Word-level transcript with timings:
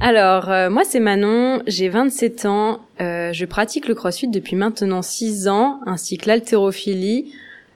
Alors, 0.00 0.48
euh, 0.48 0.70
moi 0.70 0.84
c'est 0.84 1.00
Manon, 1.00 1.60
j'ai 1.66 1.88
27 1.88 2.46
ans, 2.46 2.80
euh, 3.00 3.32
je 3.32 3.44
pratique 3.44 3.88
le 3.88 3.96
crossfit 3.96 4.28
depuis 4.28 4.54
maintenant 4.54 5.02
6 5.02 5.48
ans, 5.48 5.80
ainsi 5.86 6.18
que 6.18 6.28
l'haltérophilie. 6.28 7.32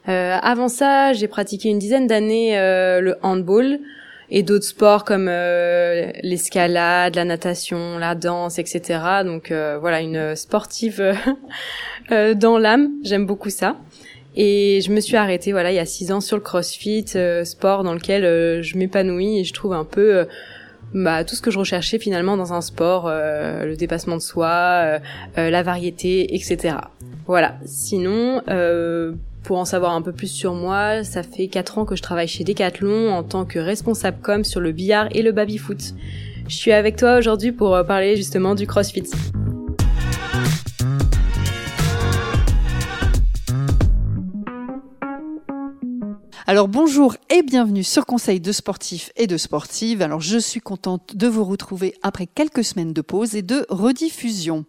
Euh, 0.09 0.39
avant 0.41 0.69
ça, 0.69 1.13
j'ai 1.15 1.27
pratiqué 1.27 1.69
une 1.69 1.81
dizaine 1.81 2.07
d'années 2.07 2.57
le 2.57 3.17
handball 3.23 3.81
et 4.31 4.45
d'autres 4.45 4.65
sports 4.65 5.05
comme 5.05 5.27
l'escalade, 5.27 7.17
la 7.17 7.25
natation, 7.25 7.99
la 7.99 8.15
danse, 8.15 8.61
etc. 8.61 9.01
Donc 9.25 9.53
voilà, 9.81 10.01
une 10.01 10.37
sportive 10.37 11.03
dans 12.11 12.57
l'âme, 12.57 12.91
j'aime 13.03 13.27
beaucoup 13.27 13.51
ça. 13.51 13.77
Et 14.37 14.81
je 14.81 14.93
me 14.93 15.01
suis 15.01 15.17
arrêtée 15.17 15.53
voilà 15.53 15.73
il 15.73 15.75
y 15.75 15.81
a 15.81 15.85
six 15.85 16.11
ans 16.11 16.21
sur 16.23 16.37
le 16.37 16.43
CrossFit, 16.43 17.05
sport 17.45 17.83
dans 17.83 17.95
lequel 17.95 18.63
je 18.63 18.79
m'épanouis 18.79 19.41
et 19.41 19.45
je 19.45 19.53
trouve 19.53 19.73
un 19.73 19.85
peu 19.85 20.27
bah, 20.95 21.25
tout 21.25 21.35
ce 21.35 21.43
que 21.43 21.51
je 21.51 21.59
recherchais 21.59 21.99
finalement 21.99 22.37
dans 22.37 22.53
un 22.53 22.61
sport, 22.61 23.07
euh, 23.07 23.65
le 23.65 23.77
dépassement 23.77 24.17
de 24.17 24.23
soi, 24.23 24.49
euh, 24.49 24.99
euh, 25.39 25.51
la 25.51 25.63
variété, 25.63 26.35
etc. 26.35 26.77
Voilà. 27.27 27.57
Sinon, 27.65 28.43
pour 29.43 29.59
en 29.59 29.65
savoir 29.65 29.93
un 29.93 30.03
peu 30.03 30.13
plus 30.13 30.29
sur 30.29 30.55
moi, 30.55 31.03
ça 31.05 31.23
fait 31.23 31.49
4 31.49 31.79
ans 31.79 31.85
que 31.85 31.97
je 31.97 32.03
travaille 32.03 32.29
chez 32.29 32.45
Decathlon 32.45 33.11
en 33.11 33.23
tant 33.23 33.45
que 33.45 33.59
responsable 33.59 34.19
com 34.23 34.45
sur 34.45 34.61
le 34.61 34.73
billard 34.73 35.09
et 35.13 35.23
le 35.23 35.33
baby-foot. 35.33 35.95
Je 36.49 36.55
suis 36.55 36.73
avec 36.73 36.97
toi 36.97 37.17
aujourd'hui 37.19 37.53
pour 37.53 37.85
parler 37.87 38.17
justement 38.17 38.55
du 38.55 38.67
CrossFit. 38.67 39.05
Alors 46.53 46.69
bonjour 46.69 47.17
et 47.31 47.43
bienvenue 47.43 47.83
sur 47.83 48.05
Conseil 48.05 48.39
de 48.39 48.53
sportifs 48.53 49.11
et 49.17 49.27
de 49.27 49.39
sportives. 49.39 50.03
Alors 50.03 50.21
je 50.21 50.37
suis 50.37 50.61
contente 50.61 51.17
de 51.17 51.27
vous 51.27 51.45
retrouver 51.45 51.95
après 52.03 52.27
quelques 52.27 52.63
semaines 52.63 52.93
de 52.93 53.01
pause 53.01 53.35
et 53.35 53.41
de 53.41 53.65
rediffusion. 53.71 54.67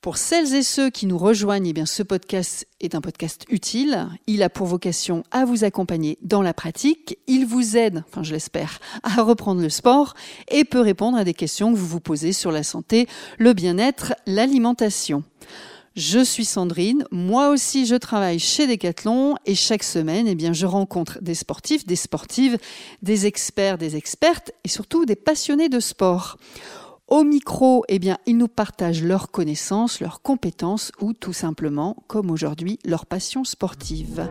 Pour 0.00 0.16
celles 0.16 0.52
et 0.56 0.64
ceux 0.64 0.90
qui 0.90 1.06
nous 1.06 1.16
rejoignent, 1.16 1.68
eh 1.68 1.72
bien 1.72 1.86
ce 1.86 2.02
podcast 2.02 2.66
est 2.80 2.96
un 2.96 3.00
podcast 3.00 3.44
utile. 3.50 4.08
Il 4.26 4.42
a 4.42 4.50
pour 4.50 4.66
vocation 4.66 5.22
à 5.30 5.44
vous 5.44 5.62
accompagner 5.62 6.18
dans 6.22 6.42
la 6.42 6.52
pratique. 6.52 7.16
Il 7.28 7.46
vous 7.46 7.76
aide, 7.76 8.02
enfin 8.08 8.24
je 8.24 8.32
l'espère, 8.32 8.80
à 9.04 9.22
reprendre 9.22 9.62
le 9.62 9.68
sport 9.68 10.14
et 10.48 10.64
peut 10.64 10.80
répondre 10.80 11.16
à 11.16 11.22
des 11.22 11.34
questions 11.34 11.72
que 11.72 11.78
vous 11.78 11.86
vous 11.86 12.00
posez 12.00 12.32
sur 12.32 12.50
la 12.50 12.64
santé, 12.64 13.06
le 13.38 13.52
bien-être, 13.52 14.12
l'alimentation. 14.26 15.22
Je 15.96 16.22
suis 16.22 16.44
Sandrine, 16.44 17.06
moi 17.10 17.48
aussi 17.48 17.86
je 17.86 17.94
travaille 17.94 18.38
chez 18.38 18.66
Decathlon 18.66 19.34
et 19.46 19.54
chaque 19.54 19.82
semaine, 19.82 20.28
eh 20.28 20.34
bien, 20.34 20.52
je 20.52 20.66
rencontre 20.66 21.18
des 21.22 21.34
sportifs, 21.34 21.86
des 21.86 21.96
sportives, 21.96 22.58
des 23.00 23.24
experts, 23.24 23.78
des 23.78 23.96
expertes 23.96 24.52
et 24.62 24.68
surtout 24.68 25.06
des 25.06 25.16
passionnés 25.16 25.70
de 25.70 25.80
sport. 25.80 26.36
Au 27.08 27.22
micro, 27.22 27.84
eh 27.88 28.00
bien, 28.00 28.18
ils 28.26 28.36
nous 28.36 28.48
partagent 28.48 29.04
leurs 29.04 29.30
connaissances, 29.30 30.00
leurs 30.00 30.22
compétences 30.22 30.90
ou 31.00 31.12
tout 31.12 31.32
simplement, 31.32 31.96
comme 32.08 32.32
aujourd'hui, 32.32 32.80
leur 32.84 33.06
passion 33.06 33.44
sportive. 33.44 34.28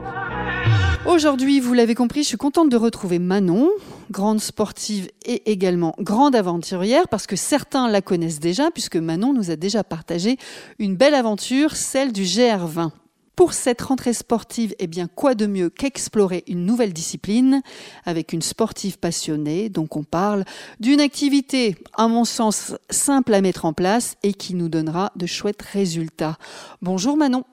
Aujourd'hui, 1.06 1.62
vous 1.62 1.74
l'avez 1.74 1.96
compris, 1.96 2.24
je 2.24 2.28
suis 2.28 2.38
contente 2.38 2.68
de 2.68 2.76
retrouver 2.76 3.18
Manon, 3.18 3.70
grande 4.12 4.42
sportive 4.42 5.08
et 5.26 5.50
également 5.50 5.96
grande 6.00 6.36
aventurière, 6.36 7.08
parce 7.08 7.28
que 7.28 7.38
certains 7.38 7.88
la 7.88 8.02
connaissent 8.02 8.42
déjà, 8.42 8.72
puisque 8.72 8.98
Manon 8.98 9.32
nous 9.32 9.52
a 9.52 9.56
déjà 9.56 9.86
partagé 9.86 10.38
une 10.78 10.98
belle 10.98 11.14
aventure, 11.14 11.78
celle 11.78 12.12
du 12.12 12.24
GR20. 12.24 12.92
Pour 13.36 13.54
cette 13.54 13.82
rentrée 13.82 14.14
sportive, 14.14 14.74
eh 14.80 14.88
bien, 14.88 15.08
quoi 15.08 15.36
de 15.36 15.46
mieux 15.46 15.70
qu'explorer 15.70 16.44
une 16.48 16.66
nouvelle 16.66 16.94
discipline 16.94 17.62
avec 18.06 18.32
une 18.32 18.42
sportive 18.42 18.98
passionnée. 18.98 19.68
Donc, 19.68 19.98
on 19.98 20.04
parle 20.04 20.46
d'une 20.80 21.02
activité, 21.02 21.76
à 21.96 22.08
mon 22.08 22.24
sens, 22.24 22.76
simple 22.90 23.34
à 23.34 23.42
mettre 23.42 23.66
en 23.66 23.74
place 23.74 24.16
et 24.24 24.34
qui 24.34 24.56
nous 24.56 24.70
donnera 24.70 25.12
de 25.18 25.26
chouettes 25.26 25.62
résultats. 25.62 26.38
Bonjour 26.82 27.18
Manon. 27.18 27.44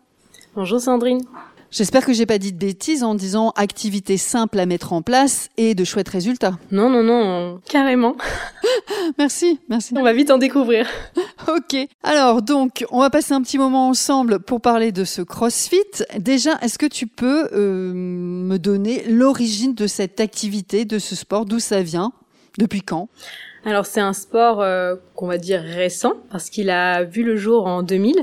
Bonjour 0.55 0.81
Sandrine. 0.81 1.23
J'espère 1.73 2.05
que 2.05 2.13
j'ai 2.13 2.27
pas 2.27 2.37
dit 2.37 2.53
de 2.53 2.59
bêtises 2.59 3.03
en 3.03 3.15
disant 3.15 3.55
activité 3.57 4.19
simple 4.19 4.61
à 4.61 4.67
mettre 4.67 4.93
en 4.93 5.01
place 5.01 5.49
et 5.57 5.75
de 5.75 5.85
chouettes 5.85 6.11
résultats. 6.11 6.59
Non, 6.71 6.91
non, 6.91 7.03
non, 7.03 7.61
carrément. 7.67 8.15
merci, 9.19 9.59
merci. 9.71 9.95
On 9.97 10.03
va 10.03 10.13
vite 10.13 10.31
en 10.31 10.37
découvrir. 10.37 10.87
ok. 11.49 11.89
Alors, 12.03 12.43
donc, 12.43 12.85
on 12.91 13.01
va 13.01 13.09
passer 13.09 13.33
un 13.33 13.41
petit 13.41 13.57
moment 13.57 13.89
ensemble 13.89 14.41
pour 14.41 14.61
parler 14.61 14.93
de 14.93 15.05
ce 15.05 15.23
CrossFit. 15.23 16.05
Déjà, 16.19 16.59
est-ce 16.61 16.79
que 16.79 16.85
tu 16.85 17.07
peux 17.07 17.49
euh, 17.55 17.95
me 17.95 18.59
donner 18.59 19.05
l'origine 19.09 19.75
de 19.75 19.87
cette 19.87 20.21
activité, 20.21 20.85
de 20.85 20.99
ce 20.99 21.17
sport, 21.17 21.47
d'où 21.47 21.59
ça 21.59 21.81
vient, 21.81 22.13
depuis 22.59 22.83
quand? 22.83 23.09
Alors 23.65 23.87
c'est 23.87 24.01
un 24.01 24.13
sport 24.13 24.61
euh, 24.61 24.97
qu'on 25.15 25.29
va 25.29 25.39
dire 25.39 25.63
récent 25.63 26.15
parce 26.31 26.51
qu'il 26.51 26.69
a 26.69 27.05
vu 27.05 27.23
le 27.23 27.37
jour 27.37 27.67
en 27.67 27.83
2000 27.85 28.17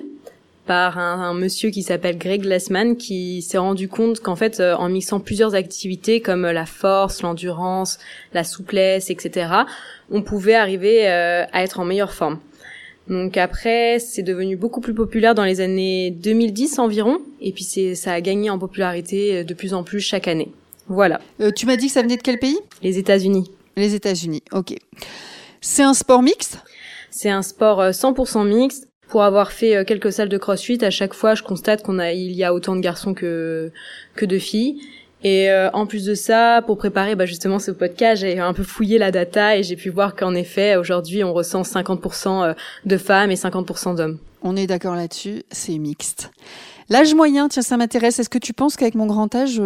par 0.69 0.99
un, 0.99 1.33
monsieur 1.33 1.71
qui 1.71 1.81
s'appelle 1.81 2.19
Greg 2.19 2.43
Glassman 2.43 2.95
qui 2.95 3.41
s'est 3.41 3.57
rendu 3.57 3.87
compte 3.89 4.19
qu'en 4.19 4.35
fait 4.35 4.59
euh, 4.59 4.75
en 4.75 4.87
mixant 4.87 5.19
plusieurs 5.19 5.55
activités 5.55 6.21
comme 6.21 6.43
la 6.45 6.67
force, 6.67 7.23
l'endurance, 7.23 7.97
la 8.35 8.43
souplesse, 8.43 9.09
etc., 9.09 9.51
on 10.11 10.21
pouvait 10.21 10.53
arriver 10.53 11.09
euh, 11.09 11.43
à 11.53 11.63
être 11.63 11.79
en 11.79 11.85
meilleure 11.85 12.13
forme. 12.13 12.37
Donc 13.07 13.35
après, 13.35 13.97
c'est 13.97 14.21
devenu 14.21 14.57
beaucoup 14.57 14.79
plus 14.79 14.93
populaire 14.93 15.33
dans 15.33 15.43
les 15.43 15.59
années 15.59 16.11
2010 16.11 16.77
environ, 16.77 17.17
et 17.41 17.51
puis 17.51 17.63
c'est 17.63 17.95
ça 17.95 18.13
a 18.13 18.21
gagné 18.21 18.51
en 18.51 18.59
popularité 18.59 19.37
euh, 19.37 19.43
de 19.43 19.55
plus 19.55 19.73
en 19.73 19.81
plus 19.81 20.01
chaque 20.01 20.27
année. 20.27 20.51
Voilà. 20.87 21.19
tu 21.55 21.65
m'as 21.65 21.77
dit 21.77 21.87
que 21.87 21.93
ça 21.93 22.03
venait 22.03 22.17
de 22.17 22.21
quel 22.21 22.37
pays? 22.37 22.59
Les 22.83 22.99
États-Unis. 22.99 23.49
Les 23.75 23.95
États-Unis, 23.95 24.43
ok. 24.51 24.75
C'est 25.61 25.83
un 25.83 25.95
sport 25.95 26.21
mixte? 26.21 26.59
C'est 27.09 27.31
un 27.31 27.41
sport 27.41 27.81
100% 27.81 28.47
mixte 28.47 28.88
pour 29.09 29.23
avoir 29.23 29.51
fait 29.51 29.75
euh, 29.75 29.83
quelques 29.83 30.13
salles 30.13 30.29
de 30.29 30.37
CrossFit, 30.37 30.83
à 30.85 30.89
chaque 30.89 31.13
fois, 31.13 31.35
je 31.35 31.43
constate 31.43 31.83
qu'on 31.83 31.99
a, 31.99 32.13
il 32.13 32.31
y 32.31 32.43
a 32.43 32.53
autant 32.53 32.75
de 32.75 32.81
garçons 32.81 33.13
que 33.13 33.71
que 34.15 34.25
de 34.25 34.39
filles. 34.39 34.81
Et 35.23 35.51
euh, 35.51 35.69
en 35.71 35.85
plus 35.85 36.05
de 36.05 36.15
ça, 36.15 36.61
pour 36.65 36.77
préparer 36.77 37.15
bah, 37.15 37.25
justement 37.25 37.59
ce 37.59 37.71
podcast, 37.71 38.21
j'ai 38.21 38.39
un 38.39 38.53
peu 38.53 38.63
fouillé 38.63 38.97
la 38.97 39.11
data 39.11 39.57
et 39.57 39.63
j'ai 39.63 39.75
pu 39.75 39.89
voir 39.89 40.15
qu'en 40.15 40.33
effet, 40.33 40.77
aujourd'hui, 40.77 41.23
on 41.25 41.33
ressent 41.33 41.63
50% 41.63 42.43
euh, 42.43 42.53
de 42.85 42.97
femmes 42.97 43.29
et 43.31 43.35
50% 43.35 43.97
d'hommes. 43.97 44.17
On 44.41 44.55
est 44.55 44.67
d'accord 44.67 44.95
là-dessus, 44.95 45.43
c'est 45.51 45.77
mixte. 45.77 46.31
L'âge 46.87 47.13
moyen, 47.13 47.49
tiens, 47.49 47.61
ça 47.61 47.75
m'intéresse. 47.75 48.19
Est-ce 48.19 48.29
que 48.29 48.37
tu 48.37 48.53
penses 48.53 48.77
qu'avec 48.77 48.95
mon 48.95 49.05
grand 49.05 49.35
âge, 49.35 49.61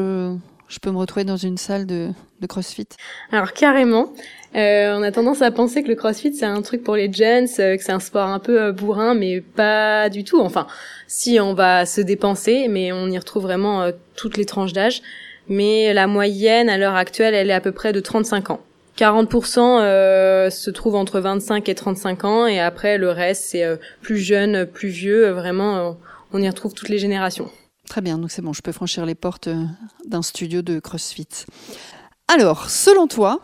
je 0.68 0.79
peux 0.79 0.91
me 0.91 0.97
retrouver 0.97 1.24
dans 1.24 1.38
une 1.38 1.57
salle 1.57 1.85
de, 1.85 2.09
de 2.41 2.47
CrossFit 2.47 2.88
Alors 3.31 3.53
carrément. 3.53 4.13
Euh, 4.56 4.96
on 4.96 5.01
a 5.01 5.12
tendance 5.12 5.41
à 5.41 5.50
penser 5.50 5.81
que 5.81 5.88
le 5.88 5.96
CrossFit 5.96 6.34
c'est 6.34 6.46
un 6.46 6.62
truc 6.62 6.84
pour 6.84 6.96
les 6.96 7.12
jeunes, 7.12 7.47
euh, 7.59 7.75
que 7.75 7.84
c'est 7.84 7.91
un 7.91 8.00
sport 8.00 8.28
un 8.28 8.40
peu 8.40 8.62
euh, 8.62 8.72
bourrin, 8.72 9.16
mais 9.16 9.41
pas 9.41 10.09
du 10.09 10.24
tout. 10.24 10.40
Enfin, 10.40 10.68
si 11.07 11.40
on 11.40 11.53
va 11.53 11.85
se 11.85 12.01
dépenser, 12.01 12.68
mais 12.68 12.91
on 12.91 13.07
y 13.07 13.18
retrouve 13.18 13.44
vraiment 13.44 13.90
toutes 14.16 14.38
les 14.38 14.46
tranches 14.46 14.74
d'âge. 14.74 15.01
Mais 15.50 15.94
la 15.94 16.07
moyenne 16.07 16.69
à 16.69 16.78
l'heure 16.78 16.95
actuelle, 16.95 17.34
elle 17.34 17.50
est 17.50 17.53
à 17.53 17.62
peu 17.62 17.72
près 17.72 17.91
de 17.91 18.00
35 18.00 18.51
ans. 18.51 18.62
40% 18.97 20.50
se 20.50 20.69
trouve 20.69 20.95
entre 20.95 21.19
25 21.19 21.68
et 21.68 21.75
35 21.75 22.24
ans, 22.24 22.47
et 22.47 22.59
après 22.59 22.97
le 22.97 23.09
reste 23.09 23.45
c'est 23.45 23.66
plus 24.01 24.18
jeune, 24.18 24.66
plus 24.66 24.90
vieux. 24.90 25.31
vraiment, 25.31 25.97
on 26.31 26.41
y 26.41 26.47
retrouve 26.47 26.74
toutes 26.74 26.90
les 26.90 27.00
générations. 27.00 27.50
Très 27.89 28.01
bien, 28.01 28.17
donc 28.17 28.31
c'est 28.31 28.41
bon, 28.41 28.53
je 28.53 28.61
peux 28.61 28.71
franchir 28.71 29.05
les 29.05 29.16
portes 29.16 29.49
d'un 30.05 30.21
studio 30.21 30.61
de 30.61 30.79
CrossFit. 30.79 31.27
Alors, 32.27 32.69
selon 32.69 33.07
toi, 33.07 33.41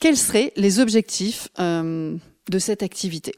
quels 0.00 0.16
seraient 0.16 0.52
les 0.56 0.80
objectifs 0.80 1.48
euh, 1.58 2.16
de 2.50 2.58
cette 2.58 2.82
activité? 2.82 3.32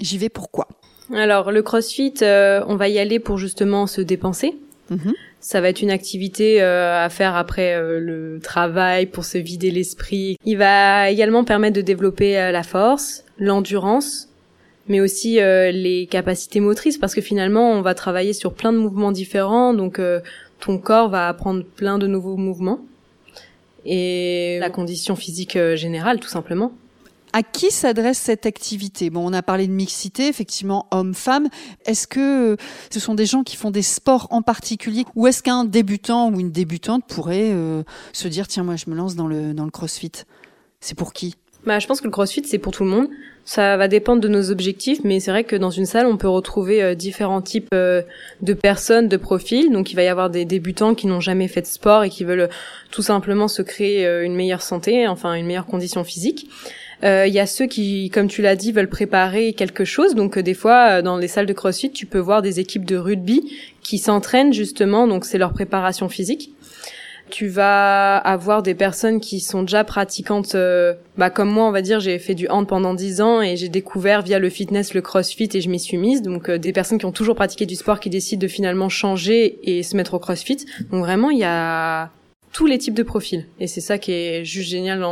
J'y 0.00 0.18
vais 0.18 0.28
pourquoi 0.28 0.68
Alors, 1.14 1.52
le 1.52 1.62
CrossFit, 1.62 2.14
euh, 2.22 2.62
on 2.66 2.76
va 2.76 2.88
y 2.88 2.98
aller 2.98 3.20
pour 3.20 3.38
justement 3.38 3.86
se 3.86 4.00
dépenser. 4.00 4.58
Mhm. 4.90 5.14
Ça 5.40 5.60
va 5.60 5.68
être 5.68 5.80
une 5.80 5.90
activité 5.90 6.62
euh, 6.62 7.04
à 7.04 7.08
faire 7.08 7.34
après 7.34 7.80
le 7.80 8.40
travail 8.42 9.06
pour 9.06 9.24
se 9.24 9.38
vider 9.38 9.70
l'esprit. 9.70 10.36
Il 10.44 10.58
va 10.58 11.10
également 11.10 11.44
permettre 11.44 11.76
de 11.76 11.80
développer 11.80 12.34
la 12.34 12.62
force, 12.62 13.24
l'endurance, 13.38 14.28
mais 14.88 15.00
aussi 15.00 15.34
les 15.36 16.08
capacités 16.10 16.60
motrices 16.60 16.98
parce 16.98 17.14
que 17.14 17.20
finalement 17.20 17.70
on 17.72 17.82
va 17.82 17.94
travailler 17.94 18.32
sur 18.32 18.52
plein 18.52 18.72
de 18.72 18.78
mouvements 18.78 19.12
différents 19.12 19.74
donc 19.74 20.00
ton 20.62 20.78
corps 20.78 21.08
va 21.08 21.28
apprendre 21.28 21.64
plein 21.64 21.98
de 21.98 22.06
nouveaux 22.06 22.36
mouvements. 22.36 22.80
Et 23.84 24.58
la 24.60 24.70
condition 24.70 25.16
physique 25.16 25.56
euh, 25.56 25.74
générale, 25.76 26.20
tout 26.20 26.28
simplement. 26.28 26.72
À 27.32 27.42
qui 27.42 27.70
s'adresse 27.70 28.18
cette 28.18 28.46
activité? 28.46 29.10
Bon, 29.10 29.28
on 29.28 29.32
a 29.32 29.42
parlé 29.42 29.66
de 29.66 29.72
mixité, 29.72 30.28
effectivement, 30.28 30.86
hommes-femmes. 30.90 31.48
Est-ce 31.86 32.06
que 32.06 32.56
ce 32.90 33.00
sont 33.00 33.14
des 33.14 33.26
gens 33.26 33.42
qui 33.42 33.56
font 33.56 33.70
des 33.70 33.82
sports 33.82 34.28
en 34.30 34.42
particulier? 34.42 35.04
Ou 35.16 35.26
est-ce 35.26 35.42
qu'un 35.42 35.64
débutant 35.64 36.30
ou 36.30 36.38
une 36.38 36.52
débutante 36.52 37.04
pourrait 37.08 37.50
euh, 37.52 37.82
se 38.12 38.28
dire, 38.28 38.46
tiens, 38.46 38.62
moi, 38.62 38.76
je 38.76 38.88
me 38.88 38.94
lance 38.94 39.16
dans 39.16 39.26
le, 39.26 39.54
dans 39.54 39.64
le 39.64 39.70
crossfit? 39.70 40.12
C'est 40.80 40.96
pour 40.96 41.12
qui? 41.12 41.34
Bah, 41.66 41.78
je 41.78 41.86
pense 41.86 42.00
que 42.00 42.06
le 42.06 42.10
crossfit, 42.10 42.42
c'est 42.44 42.58
pour 42.58 42.72
tout 42.72 42.84
le 42.84 42.90
monde. 42.90 43.08
Ça 43.44 43.76
va 43.76 43.88
dépendre 43.88 44.20
de 44.20 44.28
nos 44.28 44.50
objectifs, 44.50 45.00
mais 45.02 45.18
c'est 45.18 45.32
vrai 45.32 45.42
que 45.42 45.56
dans 45.56 45.70
une 45.70 45.86
salle, 45.86 46.06
on 46.06 46.16
peut 46.16 46.28
retrouver 46.28 46.82
euh, 46.82 46.94
différents 46.94 47.42
types 47.42 47.68
euh, 47.74 48.02
de 48.40 48.54
personnes, 48.54 49.08
de 49.08 49.16
profils. 49.16 49.70
Donc, 49.70 49.90
il 49.90 49.96
va 49.96 50.02
y 50.02 50.08
avoir 50.08 50.30
des 50.30 50.44
débutants 50.44 50.94
qui 50.94 51.08
n'ont 51.08 51.20
jamais 51.20 51.48
fait 51.48 51.60
de 51.60 51.66
sport 51.66 52.04
et 52.04 52.10
qui 52.10 52.22
veulent 52.22 52.48
tout 52.90 53.02
simplement 53.02 53.48
se 53.48 53.62
créer 53.62 54.06
euh, 54.06 54.24
une 54.24 54.34
meilleure 54.34 54.62
santé, 54.62 55.08
enfin 55.08 55.34
une 55.34 55.46
meilleure 55.46 55.66
condition 55.66 56.04
physique. 56.04 56.48
Il 57.04 57.32
y 57.32 57.40
a 57.40 57.46
ceux 57.46 57.66
qui, 57.66 58.10
comme 58.10 58.28
tu 58.28 58.42
l'as 58.42 58.54
dit, 58.54 58.70
veulent 58.70 58.88
préparer 58.88 59.54
quelque 59.54 59.84
chose. 59.84 60.14
Donc 60.14 60.38
des 60.38 60.54
fois, 60.54 61.02
dans 61.02 61.16
les 61.16 61.26
salles 61.26 61.46
de 61.46 61.52
CrossFit, 61.52 61.90
tu 61.90 62.06
peux 62.06 62.20
voir 62.20 62.42
des 62.42 62.60
équipes 62.60 62.84
de 62.84 62.94
rugby 62.94 63.42
qui 63.82 63.98
s'entraînent 63.98 64.52
justement. 64.52 65.08
Donc 65.08 65.24
c'est 65.24 65.36
leur 65.36 65.52
préparation 65.52 66.08
physique 66.08 66.54
tu 67.32 67.48
vas 67.48 68.18
avoir 68.18 68.62
des 68.62 68.74
personnes 68.74 69.18
qui 69.18 69.40
sont 69.40 69.62
déjà 69.62 69.84
pratiquantes, 69.84 70.54
euh, 70.54 70.92
bah 71.16 71.30
comme 71.30 71.50
moi, 71.50 71.66
on 71.66 71.70
va 71.70 71.80
dire, 71.80 71.98
j'ai 71.98 72.18
fait 72.18 72.34
du 72.34 72.46
hand 72.48 72.68
pendant 72.68 72.92
10 72.92 73.22
ans 73.22 73.40
et 73.40 73.56
j'ai 73.56 73.70
découvert 73.70 74.20
via 74.20 74.38
le 74.38 74.50
fitness 74.50 74.92
le 74.92 75.00
crossfit 75.00 75.48
et 75.54 75.62
je 75.62 75.70
m'y 75.70 75.80
suis 75.80 75.96
mise. 75.96 76.20
Donc 76.20 76.50
euh, 76.50 76.58
des 76.58 76.74
personnes 76.74 76.98
qui 76.98 77.06
ont 77.06 77.12
toujours 77.12 77.34
pratiqué 77.34 77.64
du 77.64 77.74
sport 77.74 78.00
qui 78.00 78.10
décident 78.10 78.40
de 78.40 78.48
finalement 78.48 78.90
changer 78.90 79.58
et 79.62 79.82
se 79.82 79.96
mettre 79.96 80.12
au 80.12 80.18
crossfit. 80.18 80.58
Donc 80.90 81.00
vraiment, 81.00 81.30
il 81.30 81.38
y 81.38 81.44
a 81.44 82.10
tous 82.52 82.66
les 82.66 82.76
types 82.76 82.94
de 82.94 83.02
profils 83.02 83.46
et 83.58 83.66
c'est 83.66 83.80
ça 83.80 83.96
qui 83.96 84.12
est 84.12 84.44
juste 84.44 84.68
génial 84.68 85.02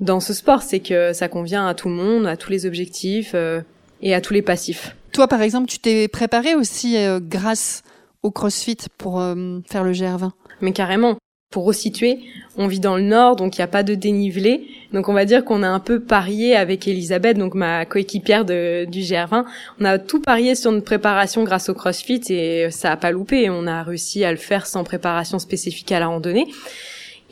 dans 0.00 0.18
ce 0.18 0.34
sport, 0.34 0.62
c'est 0.62 0.80
que 0.80 1.12
ça 1.12 1.28
convient 1.28 1.64
à 1.68 1.74
tout 1.74 1.88
le 1.88 1.94
monde, 1.94 2.26
à 2.26 2.36
tous 2.36 2.50
les 2.50 2.66
objectifs 2.66 3.32
euh, 3.34 3.60
et 4.02 4.14
à 4.14 4.20
tous 4.20 4.34
les 4.34 4.42
passifs. 4.42 4.96
Toi, 5.12 5.28
par 5.28 5.42
exemple, 5.42 5.68
tu 5.68 5.78
t'es 5.78 6.08
préparé 6.08 6.56
aussi 6.56 6.96
grâce 7.20 7.84
au 8.22 8.30
CrossFit 8.30 8.76
pour 8.98 9.22
faire 9.66 9.84
le 9.84 9.92
GR20 9.92 10.30
mais 10.60 10.72
carrément. 10.72 11.16
Pour 11.50 11.64
resituer, 11.64 12.20
on 12.56 12.68
vit 12.68 12.78
dans 12.78 12.94
le 12.94 13.02
nord, 13.02 13.34
donc 13.34 13.56
il 13.56 13.60
n'y 13.60 13.64
a 13.64 13.66
pas 13.66 13.82
de 13.82 13.96
dénivelé. 13.96 14.68
Donc 14.92 15.08
on 15.08 15.12
va 15.12 15.24
dire 15.24 15.44
qu'on 15.44 15.64
a 15.64 15.68
un 15.68 15.80
peu 15.80 15.98
parié 15.98 16.54
avec 16.54 16.86
Elisabeth, 16.86 17.38
donc 17.38 17.54
ma 17.54 17.84
coéquipière 17.86 18.44
de, 18.44 18.84
du 18.84 19.00
GR20. 19.00 19.44
On 19.80 19.84
a 19.84 19.98
tout 19.98 20.20
parié 20.20 20.54
sur 20.54 20.70
notre 20.70 20.84
préparation 20.84 21.42
grâce 21.42 21.68
au 21.68 21.74
CrossFit 21.74 22.22
et 22.28 22.70
ça 22.70 22.92
a 22.92 22.96
pas 22.96 23.10
loupé. 23.10 23.50
On 23.50 23.66
a 23.66 23.82
réussi 23.82 24.22
à 24.22 24.30
le 24.30 24.36
faire 24.36 24.64
sans 24.64 24.84
préparation 24.84 25.40
spécifique 25.40 25.90
à 25.90 25.98
la 25.98 26.06
randonnée. 26.06 26.46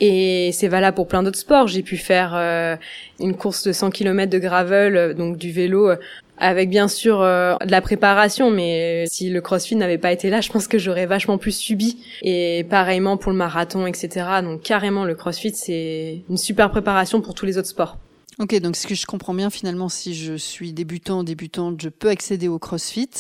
Et 0.01 0.51
c'est 0.53 0.69
valable 0.69 0.95
pour 0.95 1.07
plein 1.07 1.23
d'autres 1.23 1.39
sports. 1.39 1.67
J'ai 1.69 1.83
pu 1.83 1.97
faire 1.97 2.33
euh, 2.35 2.77
une 3.21 3.37
course 3.37 3.65
de 3.67 3.73
100 3.73 3.91
km 3.91 4.31
de 4.31 4.39
gravel, 4.39 4.97
euh, 4.97 5.15
donc 5.15 5.37
du 5.37 5.51
vélo, 5.51 5.91
euh, 5.91 5.97
avec 6.41 6.71
bien 6.71 6.89
sûr 6.89 7.21
euh, 7.21 7.55
de 7.65 7.71
la 7.71 7.81
préparation, 7.81 8.51
mais 8.51 9.05
si 9.09 9.31
le 9.31 9.41
CrossFit 9.41 9.77
n'avait 9.77 9.99
pas 9.99 10.13
été 10.13 10.31
là, 10.31 10.41
je 10.41 10.51
pense 10.51 10.69
que 10.69 10.79
j'aurais 10.79 11.07
vachement 11.07 11.39
plus 11.39 11.57
subi. 11.57 12.03
Et 12.23 12.65
pareillement 12.69 13.17
pour 13.17 13.33
le 13.33 13.39
marathon, 13.39 13.87
etc. 13.87 14.27
Donc 14.43 14.63
carrément, 14.63 15.05
le 15.05 15.15
CrossFit, 15.15 15.55
c'est 15.55 16.23
une 16.29 16.37
super 16.37 16.71
préparation 16.71 17.21
pour 17.21 17.35
tous 17.35 17.47
les 17.47 17.59
autres 17.59 17.69
sports. 17.69 17.99
Ok, 18.39 18.55
donc 18.61 18.77
ce 18.77 18.87
que 18.87 18.95
je 18.95 19.05
comprends 19.05 19.35
bien 19.35 19.51
finalement, 19.51 19.89
si 19.89 20.15
je 20.15 20.35
suis 20.35 20.73
débutant, 20.73 21.25
débutante, 21.25 21.81
je 21.81 21.89
peux 21.89 22.09
accéder 22.09 22.47
au 22.47 22.61
CrossFit 22.61 23.11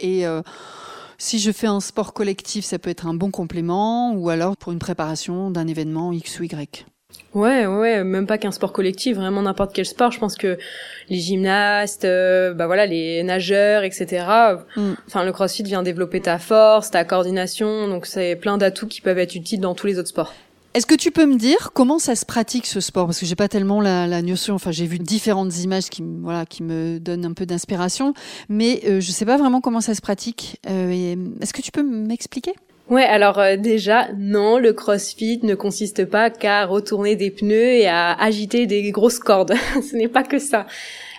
et 0.00 0.26
euh, 0.26 0.42
si 1.16 1.38
je 1.38 1.52
fais 1.52 1.68
un 1.68 1.78
sport 1.78 2.12
collectif, 2.12 2.64
ça 2.64 2.80
peut 2.80 2.90
être 2.90 3.06
un 3.06 3.14
bon 3.14 3.30
complément 3.30 4.12
ou 4.14 4.30
alors 4.30 4.56
pour 4.56 4.72
une 4.72 4.80
préparation 4.80 5.52
d'un 5.52 5.68
événement 5.68 6.12
X 6.12 6.40
ou 6.40 6.44
Y. 6.44 6.86
Ouais, 7.34 7.66
ouais, 7.66 8.04
même 8.04 8.28
pas 8.28 8.38
qu'un 8.38 8.52
sport 8.52 8.72
collectif, 8.72 9.16
vraiment 9.16 9.42
n'importe 9.42 9.74
quel 9.74 9.86
sport. 9.86 10.12
Je 10.12 10.20
pense 10.20 10.36
que 10.36 10.56
les 11.08 11.18
gymnastes, 11.18 12.04
euh, 12.04 12.54
bah 12.54 12.66
voilà, 12.66 12.86
les 12.86 13.24
nageurs, 13.24 13.82
etc. 13.82 14.24
Mm. 14.76 14.92
Enfin, 15.08 15.24
le 15.24 15.32
CrossFit 15.32 15.64
vient 15.64 15.82
développer 15.82 16.20
ta 16.20 16.38
force, 16.38 16.92
ta 16.92 17.04
coordination, 17.04 17.88
donc 17.88 18.06
c'est 18.06 18.36
plein 18.36 18.56
d'atouts 18.56 18.86
qui 18.86 19.00
peuvent 19.00 19.18
être 19.18 19.34
utiles 19.34 19.60
dans 19.60 19.74
tous 19.74 19.88
les 19.88 19.98
autres 19.98 20.10
sports. 20.10 20.32
Est-ce 20.74 20.86
que 20.86 20.94
tu 20.94 21.12
peux 21.12 21.26
me 21.26 21.36
dire 21.36 21.70
comment 21.72 22.00
ça 22.00 22.16
se 22.16 22.24
pratique 22.24 22.66
ce 22.66 22.80
sport? 22.80 23.06
Parce 23.06 23.20
que 23.20 23.26
j'ai 23.26 23.36
pas 23.36 23.48
tellement 23.48 23.80
la, 23.80 24.08
la 24.08 24.22
notion. 24.22 24.56
Enfin, 24.56 24.72
j'ai 24.72 24.86
vu 24.86 24.98
différentes 24.98 25.56
images 25.58 25.88
qui, 25.88 26.02
voilà, 26.22 26.46
qui 26.46 26.64
me 26.64 26.98
donnent 26.98 27.24
un 27.24 27.32
peu 27.32 27.46
d'inspiration, 27.46 28.12
mais 28.48 28.80
euh, 28.86 29.00
je 29.00 29.10
sais 29.12 29.24
pas 29.24 29.36
vraiment 29.36 29.60
comment 29.60 29.80
ça 29.80 29.94
se 29.94 30.00
pratique. 30.00 30.60
Euh, 30.68 31.14
Est-ce 31.40 31.52
que 31.52 31.62
tu 31.62 31.70
peux 31.70 31.84
m'expliquer? 31.84 32.54
Ouais, 32.90 33.04
alors 33.04 33.38
euh, 33.38 33.56
déjà, 33.56 34.08
non, 34.18 34.58
le 34.58 34.74
crossfit 34.74 35.40
ne 35.42 35.54
consiste 35.54 36.04
pas 36.04 36.28
qu'à 36.28 36.66
retourner 36.66 37.16
des 37.16 37.30
pneus 37.30 37.72
et 37.78 37.86
à 37.86 38.12
agiter 38.12 38.66
des 38.66 38.90
grosses 38.90 39.18
cordes. 39.18 39.54
Ce 39.90 39.96
n'est 39.96 40.08
pas 40.08 40.22
que 40.22 40.38
ça. 40.38 40.66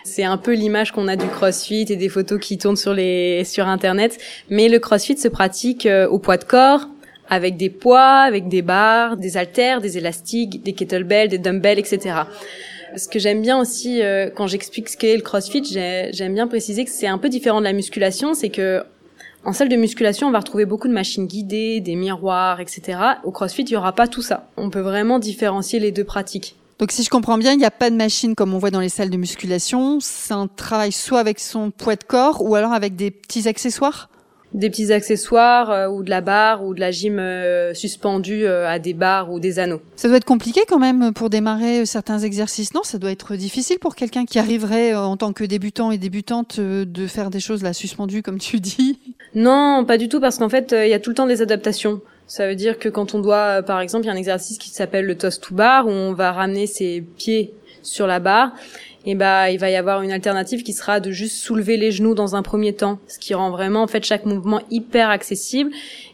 C'est 0.03 0.23
un 0.23 0.38
peu 0.38 0.53
l'image 0.53 0.91
qu'on 0.91 1.07
a 1.07 1.15
du 1.15 1.25
crossfit 1.25 1.88
et 1.89 1.95
des 1.95 2.09
photos 2.09 2.39
qui 2.39 2.59
tournent 2.59 2.75
sur 2.75 2.94
les 2.94 3.44
sur 3.44 3.67
internet, 3.67 4.19
mais 4.51 4.69
le 4.69 4.77
crossfit 4.77 5.17
se 5.17 5.27
pratique 5.27 5.88
euh, 5.88 6.07
au 6.07 6.19
poids 6.19 6.38
de 6.38 6.44
corps, 6.44 6.88
avec 7.27 7.57
des 7.57 7.71
poids, 7.71 8.19
avec 8.19 8.47
des 8.47 8.62
barres, 8.62 9.17
des 9.17 9.35
haltères, 9.35 9.81
des 9.81 9.97
élastiques, 9.97 10.62
des 10.62 10.73
kettlebells, 10.73 11.29
des 11.29 11.39
dumbbells, 11.39 11.79
etc. 11.79 12.21
Ce 12.95 13.07
que 13.07 13.17
j'aime 13.17 13.41
bien 13.41 13.59
aussi 13.59 14.03
euh, 14.03 14.29
quand 14.29 14.45
j'explique 14.45 14.88
ce 14.88 14.97
qu'est 14.97 15.15
le 15.15 15.23
CrossFit, 15.23 15.63
j'aime 15.65 16.35
bien 16.35 16.45
préciser 16.45 16.85
que 16.85 16.91
c'est 16.91 17.07
un 17.07 17.17
peu 17.17 17.29
différent 17.29 17.59
de 17.59 17.65
la 17.65 17.73
musculation, 17.73 18.35
c'est 18.35 18.50
que 18.50 18.83
en 19.45 19.53
salle 19.53 19.69
de 19.69 19.75
musculation, 19.75 20.27
on 20.27 20.31
va 20.31 20.39
retrouver 20.39 20.65
beaucoup 20.65 20.88
de 20.88 20.94
machines 20.94 21.27
guidées, 21.27 21.80
des 21.80 21.95
miroirs, 21.95 22.59
etc. 22.59 23.00
Au 23.24 23.31
CrossFit, 23.31 23.63
il 23.63 23.71
y 23.71 23.77
aura 23.77 23.94
pas 23.94 24.07
tout 24.07 24.24
ça. 24.24 24.50
On 24.57 24.69
peut 24.69 24.81
vraiment 24.81 25.19
différencier 25.19 25.80
les 25.80 25.92
deux 25.92 26.03
pratiques. 26.03 26.56
Donc 26.80 26.92
si 26.92 27.03
je 27.03 27.09
comprends 27.09 27.38
bien, 27.38 27.53
il 27.53 27.57
n'y 27.57 27.65
a 27.65 27.71
pas 27.71 27.89
de 27.89 27.95
machine 27.95 28.36
comme 28.36 28.53
on 28.53 28.57
voit 28.57 28.71
dans 28.71 28.81
les 28.81 28.89
salles 28.89 29.12
de 29.12 29.18
musculation. 29.18 30.00
C'est 30.01 30.33
un 30.33 30.47
travail 30.47 30.92
soit 30.92 31.19
avec 31.19 31.39
son 31.39 31.71
poids 31.71 31.95
de 31.95 32.03
corps 32.03 32.42
ou 32.42 32.56
alors 32.56 32.74
avec 32.74 32.95
des 32.95 33.12
petits 33.12 33.47
accessoires? 33.47 34.09
Des 34.53 34.69
petits 34.69 34.94
accessoires 34.94 35.69
euh, 35.69 35.88
ou 35.88 36.01
de 36.01 36.09
la 36.09 36.21
barre 36.21 36.63
ou 36.63 36.74
de 36.74 36.80
la 36.80 36.91
gym 36.91 37.19
euh, 37.19 37.74
suspendue 37.74 38.45
euh, 38.45 38.69
à 38.69 38.80
des 38.80 38.94
barres 38.94 39.31
ou 39.31 39.39
des 39.39 39.59
anneaux. 39.59 39.81
Ça 39.95 40.07
doit 40.07 40.18
être 40.18 40.25
compliqué 40.25 40.62
quand 40.68 40.80
même 40.80 41.13
pour 41.13 41.30
démarrer 41.30 41.86
certains 41.86 42.19
exercices, 42.19 42.74
non? 42.74 42.81
Ça 42.83 42.98
doit 42.98 43.12
être 43.12 43.36
difficile 43.36 43.80
pour 43.80 43.95
quelqu'un 43.95 44.25
qui 44.25 44.39
arriverait 44.39 44.95
en 44.95 45.18
tant 45.18 45.33
que 45.33 45.44
débutant 45.44 45.91
et 45.91 45.98
débutante 45.98 46.59
de 46.59 47.07
faire 47.07 47.30
des 47.30 47.41
choses 47.41 47.63
là 47.63 47.74
suspendues 47.74 48.24
comme 48.24 48.39
tu 48.39 48.59
dis 48.59 49.04
Non, 49.35 49.85
pas 49.85 49.97
du 49.97 50.09
tout 50.09 50.19
parce 50.19 50.37
qu'en 50.37 50.49
fait 50.49 50.73
il 50.77 50.89
y 50.89 50.93
a 50.93 50.99
tout 50.99 51.11
le 51.11 51.15
temps 51.15 51.27
des 51.27 51.41
adaptations. 51.41 52.01
Ça 52.27 52.47
veut 52.47 52.55
dire 52.55 52.79
que 52.79 52.89
quand 52.89 53.13
on 53.13 53.19
doit, 53.19 53.61
par 53.61 53.81
exemple, 53.81 54.05
il 54.05 54.07
y 54.07 54.09
a 54.09 54.13
un 54.13 54.17
exercice 54.17 54.57
qui 54.57 54.69
s'appelle 54.69 55.05
le 55.05 55.15
toast 55.15 55.43
to 55.43 55.53
bar 55.53 55.85
où 55.85 55.91
on 55.91 56.13
va 56.13 56.31
ramener 56.31 56.65
ses 56.65 57.01
pieds 57.01 57.53
sur 57.83 58.07
la 58.07 58.19
barre 58.19 58.51
et 59.05 59.15
bah 59.15 59.51
il 59.51 59.59
va 59.59 59.69
y 59.69 59.75
avoir 59.75 60.01
une 60.01 60.11
alternative 60.11 60.63
qui 60.63 60.73
sera 60.73 60.99
de 60.99 61.11
juste 61.11 61.37
soulever 61.37 61.77
les 61.77 61.91
genoux 61.91 62.15
dans 62.15 62.35
un 62.35 62.41
premier 62.41 62.73
temps, 62.73 62.99
ce 63.07 63.19
qui 63.19 63.33
rend 63.33 63.51
vraiment 63.51 63.83
en 63.83 63.87
fait 63.87 64.03
chaque 64.03 64.25
mouvement 64.25 64.61
hyper 64.71 65.09
accessible 65.09 65.71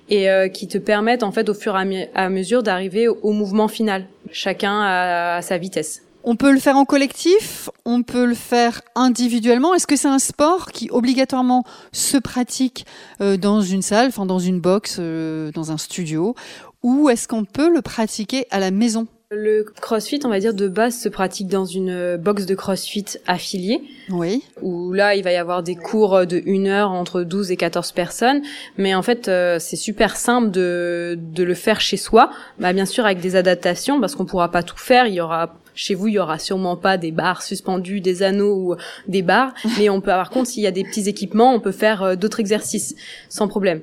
et 0.10 0.30
euh, 0.30 0.50
qui 0.50 0.68
te 0.68 0.78
permettent 0.78 1.24
en 1.24 1.32
fait 1.32 1.48
au 1.48 1.54
fur 1.54 1.78
et 1.80 2.10
à, 2.14 2.30
mesure 2.30 2.64
d'arriver 2.64 3.08
au, 3.08 3.32
mouvement 3.32 3.70
final, 3.70 4.08
chacun 4.32 4.82
à, 4.82 5.42
sa 5.42 5.58
vitesse. 5.58 6.04
On 6.24 6.36
peut 6.36 6.52
le 6.52 6.60
faire 6.60 6.78
en 6.78 6.86
collectif, 6.86 7.70
on 7.84 8.04
peut 8.04 8.26
le 8.26 8.36
faire 8.36 8.82
individuellement. 8.96 9.74
Est-ce 9.74 9.88
que 9.88 9.96
c'est 9.96 10.08
un 10.08 10.20
sport 10.20 10.72
qui 10.72 10.90
obligatoirement 10.92 11.64
se 11.92 12.18
pratique 12.18 12.86
euh, 13.22 13.38
dans 13.38 13.62
une 13.62 13.82
salle, 13.82 14.10
enfin 14.10 14.28
dans 14.28 14.40
une 14.40 14.60
box, 14.60 14.98
euh, 15.00 15.52
dans 15.52 15.72
un 15.72 15.78
studio, 15.78 16.36
ou 16.84 17.10
est-ce 17.10 17.28
qu'on 17.28 17.46
peut 17.46 17.74
le 17.74 17.82
pratiquer 17.82 18.46
à 18.52 18.60
la 18.60 18.70
maison? 18.70 19.08
Le 19.32 19.64
crossfit, 19.64 20.20
on 20.26 20.30
va 20.30 20.40
dire, 20.40 20.54
de 20.54 20.68
base 20.68 21.00
se 21.00 21.08
pratique 21.08 21.48
dans 21.48 21.64
une 21.64 22.18
box 22.18 22.46
de 22.46 22.54
crossfit 22.54 23.06
affiliée. 23.28 23.82
Oui. 24.10 24.44
Où 24.62 24.92
là, 24.92 25.16
il 25.16 25.24
va 25.24 25.32
y 25.32 25.38
avoir 25.38 25.64
des 25.64 25.76
cours 25.76 26.28
de 26.28 26.42
une 26.46 26.68
heure 26.68 26.92
entre 26.92 27.24
12 27.24 27.50
et 27.52 27.56
14 27.56 27.94
personnes. 27.94 28.42
Mais 28.78 28.94
en 28.94 29.02
fait, 29.02 29.30
euh, 29.30 29.58
c'est 29.58 29.78
super 29.78 30.18
simple 30.18 30.52
de, 30.52 31.18
de 31.18 31.44
le 31.44 31.54
faire 31.54 31.80
chez 31.80 31.96
soi. 31.96 32.30
Bah, 32.60 32.74
bien 32.74 32.86
sûr, 32.86 33.06
avec 33.06 33.22
des 33.22 33.38
adaptations, 33.38 34.02
parce 34.02 34.16
qu'on 34.16 34.26
pourra 34.26 34.52
pas 34.52 34.64
tout 34.64 34.78
faire. 34.78 35.08
Il 35.08 35.14
y 35.14 35.22
aura 35.22 35.56
chez 35.76 35.96
vous, 35.96 36.10
il 36.10 36.16
y 36.16 36.20
aura 36.20 36.38
sûrement 36.38 36.76
pas 36.76 36.98
des 36.98 37.12
barres 37.12 37.42
suspendues, 37.42 38.02
des 38.02 38.24
anneaux 38.24 38.56
ou 38.56 38.76
des 39.08 39.22
barres, 39.22 39.54
mais 39.78 39.90
on 39.90 40.02
peut, 40.02 40.08
par 40.08 40.30
contre, 40.30 40.50
s'il 40.50 40.64
y 40.64 40.68
a 40.68 40.72
des 40.72 40.84
petits 40.84 41.08
équipements, 41.08 41.54
on 41.54 41.60
peut 41.60 41.72
faire 41.72 42.04
euh, 42.04 42.16
d'autres 42.16 42.42
exercices 42.42 42.96
sans 43.30 43.48
problème. 43.48 43.82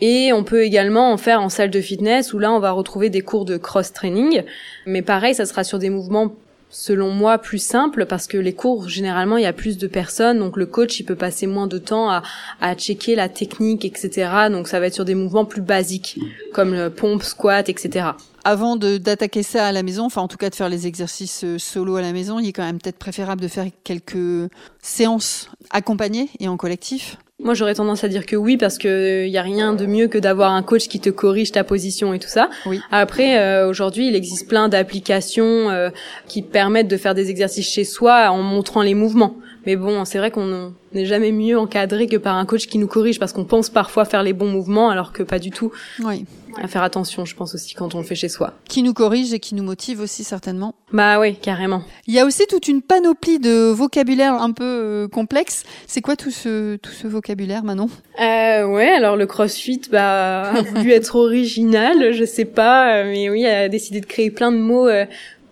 Et 0.00 0.32
on 0.32 0.44
peut 0.44 0.62
également 0.62 1.12
en 1.12 1.16
faire 1.16 1.40
en 1.40 1.48
salle 1.48 1.70
de 1.70 1.80
fitness 1.80 2.32
où 2.32 2.38
là 2.38 2.52
on 2.52 2.60
va 2.60 2.70
retrouver 2.70 3.10
des 3.10 3.20
cours 3.20 3.44
de 3.44 3.56
cross 3.56 3.92
training. 3.92 4.42
Mais 4.86 5.02
pareil, 5.02 5.34
ça 5.34 5.46
sera 5.46 5.64
sur 5.64 5.78
des 5.78 5.90
mouvements 5.90 6.32
selon 6.70 7.10
moi 7.10 7.38
plus 7.38 7.58
simples 7.58 8.04
parce 8.04 8.26
que 8.26 8.36
les 8.36 8.52
cours 8.52 8.88
généralement 8.88 9.38
il 9.38 9.42
y 9.42 9.46
a 9.46 9.54
plus 9.54 9.78
de 9.78 9.86
personnes 9.86 10.38
donc 10.38 10.58
le 10.58 10.66
coach 10.66 11.00
il 11.00 11.04
peut 11.04 11.16
passer 11.16 11.46
moins 11.46 11.66
de 11.66 11.78
temps 11.78 12.10
à, 12.10 12.22
à 12.60 12.74
checker 12.74 13.14
la 13.14 13.30
technique 13.30 13.86
etc 13.86 14.30
donc 14.50 14.68
ça 14.68 14.78
va 14.78 14.88
être 14.88 14.94
sur 14.94 15.06
des 15.06 15.14
mouvements 15.14 15.46
plus 15.46 15.62
basiques 15.62 16.18
comme 16.52 16.74
le 16.74 16.90
pompe 16.90 17.22
squat 17.22 17.70
etc 17.70 18.10
avant 18.44 18.76
d'attaquer 18.76 19.42
ça 19.42 19.66
à 19.66 19.72
la 19.72 19.82
maison, 19.82 20.04
enfin 20.06 20.22
en 20.22 20.28
tout 20.28 20.38
cas 20.38 20.48
de 20.48 20.54
faire 20.54 20.70
les 20.70 20.86
exercices 20.86 21.44
euh, 21.44 21.58
solo 21.58 21.96
à 21.96 22.00
la 22.00 22.12
maison, 22.12 22.38
il 22.38 22.48
est 22.48 22.52
quand 22.54 22.64
même 22.64 22.78
peut-être 22.80 22.96
préférable 22.96 23.42
de 23.42 23.48
faire 23.48 23.66
quelques 23.84 24.50
séances 24.80 25.50
accompagnées 25.70 26.30
et 26.40 26.48
en 26.48 26.56
collectif. 26.56 27.18
Moi, 27.40 27.54
j'aurais 27.54 27.74
tendance 27.74 28.02
à 28.02 28.08
dire 28.08 28.26
que 28.26 28.34
oui, 28.34 28.56
parce 28.56 28.78
que 28.78 29.24
il 29.24 29.30
y 29.30 29.38
a 29.38 29.42
rien 29.42 29.72
de 29.72 29.86
mieux 29.86 30.08
que 30.08 30.18
d'avoir 30.18 30.52
un 30.52 30.62
coach 30.64 30.88
qui 30.88 30.98
te 30.98 31.08
corrige 31.08 31.52
ta 31.52 31.62
position 31.62 32.12
et 32.12 32.18
tout 32.18 32.28
ça. 32.28 32.50
Oui. 32.66 32.80
Après, 32.90 33.38
euh, 33.38 33.68
aujourd'hui, 33.68 34.08
il 34.08 34.16
existe 34.16 34.48
plein 34.48 34.68
d'applications 34.68 35.70
euh, 35.70 35.90
qui 36.26 36.42
permettent 36.42 36.88
de 36.88 36.96
faire 36.96 37.14
des 37.14 37.30
exercices 37.30 37.68
chez 37.68 37.84
soi 37.84 38.30
en 38.30 38.42
montrant 38.42 38.82
les 38.82 38.94
mouvements. 38.94 39.36
Mais 39.68 39.76
bon, 39.76 40.06
c'est 40.06 40.16
vrai 40.16 40.30
qu'on 40.30 40.72
n'est 40.94 41.04
jamais 41.04 41.30
mieux 41.30 41.58
encadré 41.58 42.06
que 42.06 42.16
par 42.16 42.36
un 42.36 42.46
coach 42.46 42.68
qui 42.68 42.78
nous 42.78 42.86
corrige, 42.86 43.18
parce 43.18 43.34
qu'on 43.34 43.44
pense 43.44 43.68
parfois 43.68 44.06
faire 44.06 44.22
les 44.22 44.32
bons 44.32 44.48
mouvements, 44.50 44.88
alors 44.88 45.12
que 45.12 45.22
pas 45.22 45.38
du 45.38 45.50
tout. 45.50 45.70
Oui 46.02 46.24
à 46.62 46.68
faire 46.68 46.82
attention, 46.82 47.24
je 47.24 47.34
pense 47.34 47.54
aussi 47.54 47.74
quand 47.74 47.94
on 47.94 47.98
le 47.98 48.04
fait 48.04 48.14
chez 48.14 48.28
soi. 48.28 48.54
Qui 48.68 48.82
nous 48.82 48.92
corrige 48.94 49.32
et 49.32 49.38
qui 49.38 49.54
nous 49.54 49.62
motive 49.62 50.00
aussi 50.00 50.24
certainement. 50.24 50.74
Bah 50.92 51.20
oui, 51.20 51.36
carrément. 51.36 51.82
Il 52.06 52.14
y 52.14 52.18
a 52.18 52.24
aussi 52.24 52.46
toute 52.48 52.68
une 52.68 52.82
panoplie 52.82 53.38
de 53.38 53.70
vocabulaire 53.70 54.34
un 54.34 54.52
peu 54.52 54.64
euh, 54.64 55.08
complexe. 55.08 55.64
C'est 55.86 56.00
quoi 56.00 56.16
tout 56.16 56.30
ce 56.30 56.76
tout 56.76 56.90
ce 56.90 57.06
vocabulaire, 57.06 57.64
Manon? 57.64 57.88
Euh, 58.20 58.66
Ouais, 58.66 58.88
alors 58.88 59.16
le 59.16 59.26
CrossFit, 59.26 59.82
bah 59.90 60.42
a 60.54 60.62
voulu 60.62 60.92
être 60.92 61.16
original, 61.16 62.12
je 62.12 62.24
sais 62.24 62.44
pas, 62.44 62.96
euh, 62.96 63.04
mais 63.04 63.30
oui, 63.30 63.46
a 63.46 63.68
décidé 63.68 64.00
de 64.00 64.06
créer 64.06 64.30
plein 64.30 64.52
de 64.52 64.58
mots. 64.58 64.88
Euh, 64.88 65.04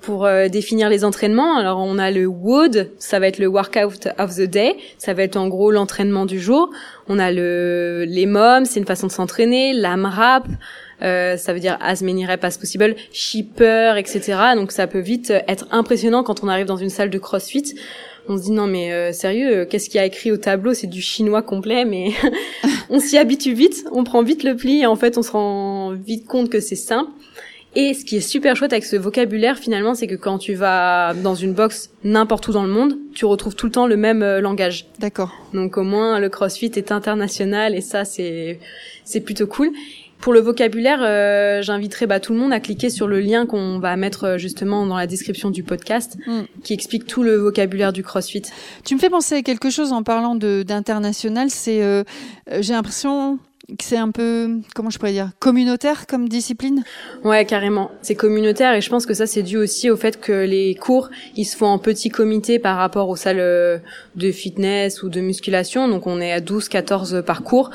pour 0.06 0.24
euh, 0.24 0.46
définir 0.46 0.88
les 0.88 1.04
entraînements. 1.04 1.56
Alors 1.56 1.80
on 1.80 1.98
a 1.98 2.12
le 2.12 2.26
WOD, 2.26 2.92
ça 2.96 3.18
va 3.18 3.26
être 3.26 3.40
le 3.40 3.48
workout 3.48 4.06
of 4.18 4.36
the 4.36 4.42
day, 4.42 4.76
ça 4.98 5.14
va 5.14 5.24
être 5.24 5.36
en 5.36 5.48
gros 5.48 5.72
l'entraînement 5.72 6.26
du 6.26 6.38
jour. 6.38 6.70
On 7.08 7.18
a 7.18 7.32
le 7.32 8.04
les 8.06 8.24
MOM, 8.24 8.66
c'est 8.66 8.78
une 8.78 8.86
façon 8.86 9.08
de 9.08 9.12
s'entraîner, 9.12 9.72
l'AMRAP, 9.72 10.46
euh, 11.02 11.36
ça 11.36 11.52
veut 11.52 11.58
dire 11.58 11.76
as 11.80 12.02
many 12.02 12.24
reps 12.24 12.44
as 12.44 12.56
possible, 12.56 12.94
shipper, 13.12 13.94
etc. 13.98 14.38
Donc 14.54 14.70
ça 14.70 14.86
peut 14.86 15.00
vite 15.00 15.32
être 15.48 15.66
impressionnant 15.72 16.22
quand 16.22 16.44
on 16.44 16.48
arrive 16.48 16.66
dans 16.66 16.76
une 16.76 16.90
salle 16.90 17.10
de 17.10 17.18
CrossFit. 17.18 17.74
On 18.28 18.38
se 18.38 18.44
dit 18.44 18.52
non 18.52 18.68
mais 18.68 18.92
euh, 18.92 19.12
sérieux, 19.12 19.64
qu'est-ce 19.64 19.90
qu'il 19.90 19.98
y 19.98 20.00
a 20.00 20.06
écrit 20.06 20.30
au 20.30 20.36
tableau? 20.36 20.72
C'est 20.72 20.86
du 20.86 21.02
chinois 21.02 21.42
complet, 21.42 21.84
mais 21.84 22.12
on 22.90 23.00
s'y 23.00 23.18
habitue 23.18 23.54
vite, 23.54 23.84
on 23.90 24.04
prend 24.04 24.22
vite 24.22 24.44
le 24.44 24.54
pli 24.54 24.82
et 24.82 24.86
en 24.86 24.94
fait 24.94 25.18
on 25.18 25.22
se 25.22 25.32
rend 25.32 25.94
vite 25.94 26.28
compte 26.28 26.48
que 26.48 26.60
c'est 26.60 26.76
simple. 26.76 27.10
Et 27.78 27.92
ce 27.92 28.06
qui 28.06 28.16
est 28.16 28.20
super 28.20 28.56
chouette 28.56 28.72
avec 28.72 28.86
ce 28.86 28.96
vocabulaire 28.96 29.58
finalement, 29.58 29.94
c'est 29.94 30.06
que 30.06 30.14
quand 30.14 30.38
tu 30.38 30.54
vas 30.54 31.12
dans 31.12 31.34
une 31.34 31.52
box 31.52 31.90
n'importe 32.04 32.48
où 32.48 32.52
dans 32.52 32.64
le 32.64 32.72
monde, 32.72 32.96
tu 33.14 33.26
retrouves 33.26 33.54
tout 33.54 33.66
le 33.66 33.72
temps 33.72 33.86
le 33.86 33.98
même 33.98 34.22
euh, 34.22 34.40
langage. 34.40 34.86
D'accord. 34.98 35.30
Donc 35.52 35.76
au 35.76 35.82
moins 35.82 36.18
le 36.18 36.30
CrossFit 36.30 36.72
est 36.74 36.90
international 36.90 37.74
et 37.74 37.82
ça 37.82 38.06
c'est 38.06 38.60
c'est 39.04 39.20
plutôt 39.20 39.46
cool. 39.46 39.72
Pour 40.20 40.32
le 40.32 40.40
vocabulaire, 40.40 41.00
euh, 41.02 41.60
j'inviterai 41.60 42.06
bah, 42.06 42.18
tout 42.18 42.32
le 42.32 42.38
monde 42.38 42.50
à 42.50 42.60
cliquer 42.60 42.88
sur 42.88 43.06
le 43.06 43.20
lien 43.20 43.44
qu'on 43.44 43.78
va 43.78 43.94
mettre 43.96 44.24
euh, 44.24 44.38
justement 44.38 44.86
dans 44.86 44.96
la 44.96 45.06
description 45.06 45.50
du 45.50 45.62
podcast, 45.62 46.16
Mm. 46.26 46.44
qui 46.64 46.72
explique 46.72 47.06
tout 47.06 47.22
le 47.22 47.36
vocabulaire 47.36 47.92
du 47.92 48.02
CrossFit. 48.02 48.42
Tu 48.84 48.94
me 48.94 48.98
fais 48.98 49.10
penser 49.10 49.34
à 49.34 49.42
quelque 49.42 49.68
chose 49.68 49.92
en 49.92 50.02
parlant 50.02 50.34
de 50.34 50.62
d'international. 50.62 51.50
C'est, 51.50 51.82
euh, 51.82 52.04
j'ai 52.60 52.72
l'impression 52.72 53.38
c'est 53.80 53.96
un 53.96 54.10
peu, 54.10 54.60
comment 54.74 54.90
je 54.90 54.98
pourrais 54.98 55.12
dire, 55.12 55.30
communautaire 55.38 56.06
comme 56.06 56.28
discipline? 56.28 56.84
Ouais, 57.24 57.44
carrément. 57.44 57.90
C'est 58.02 58.14
communautaire 58.14 58.74
et 58.74 58.80
je 58.80 58.90
pense 58.90 59.06
que 59.06 59.14
ça 59.14 59.26
c'est 59.26 59.42
dû 59.42 59.56
aussi 59.56 59.90
au 59.90 59.96
fait 59.96 60.20
que 60.20 60.44
les 60.44 60.74
cours 60.74 61.10
ils 61.36 61.44
se 61.44 61.56
font 61.56 61.66
en 61.66 61.78
petits 61.78 62.08
comités 62.08 62.58
par 62.58 62.76
rapport 62.76 63.08
aux 63.08 63.16
salles 63.16 63.82
de 64.16 64.30
fitness 64.30 65.02
ou 65.02 65.08
de 65.08 65.20
musculation. 65.20 65.88
Donc 65.88 66.06
on 66.06 66.20
est 66.20 66.32
à 66.32 66.40
12, 66.40 66.68
14 66.68 67.22
par 67.26 67.42
cours. 67.42 67.70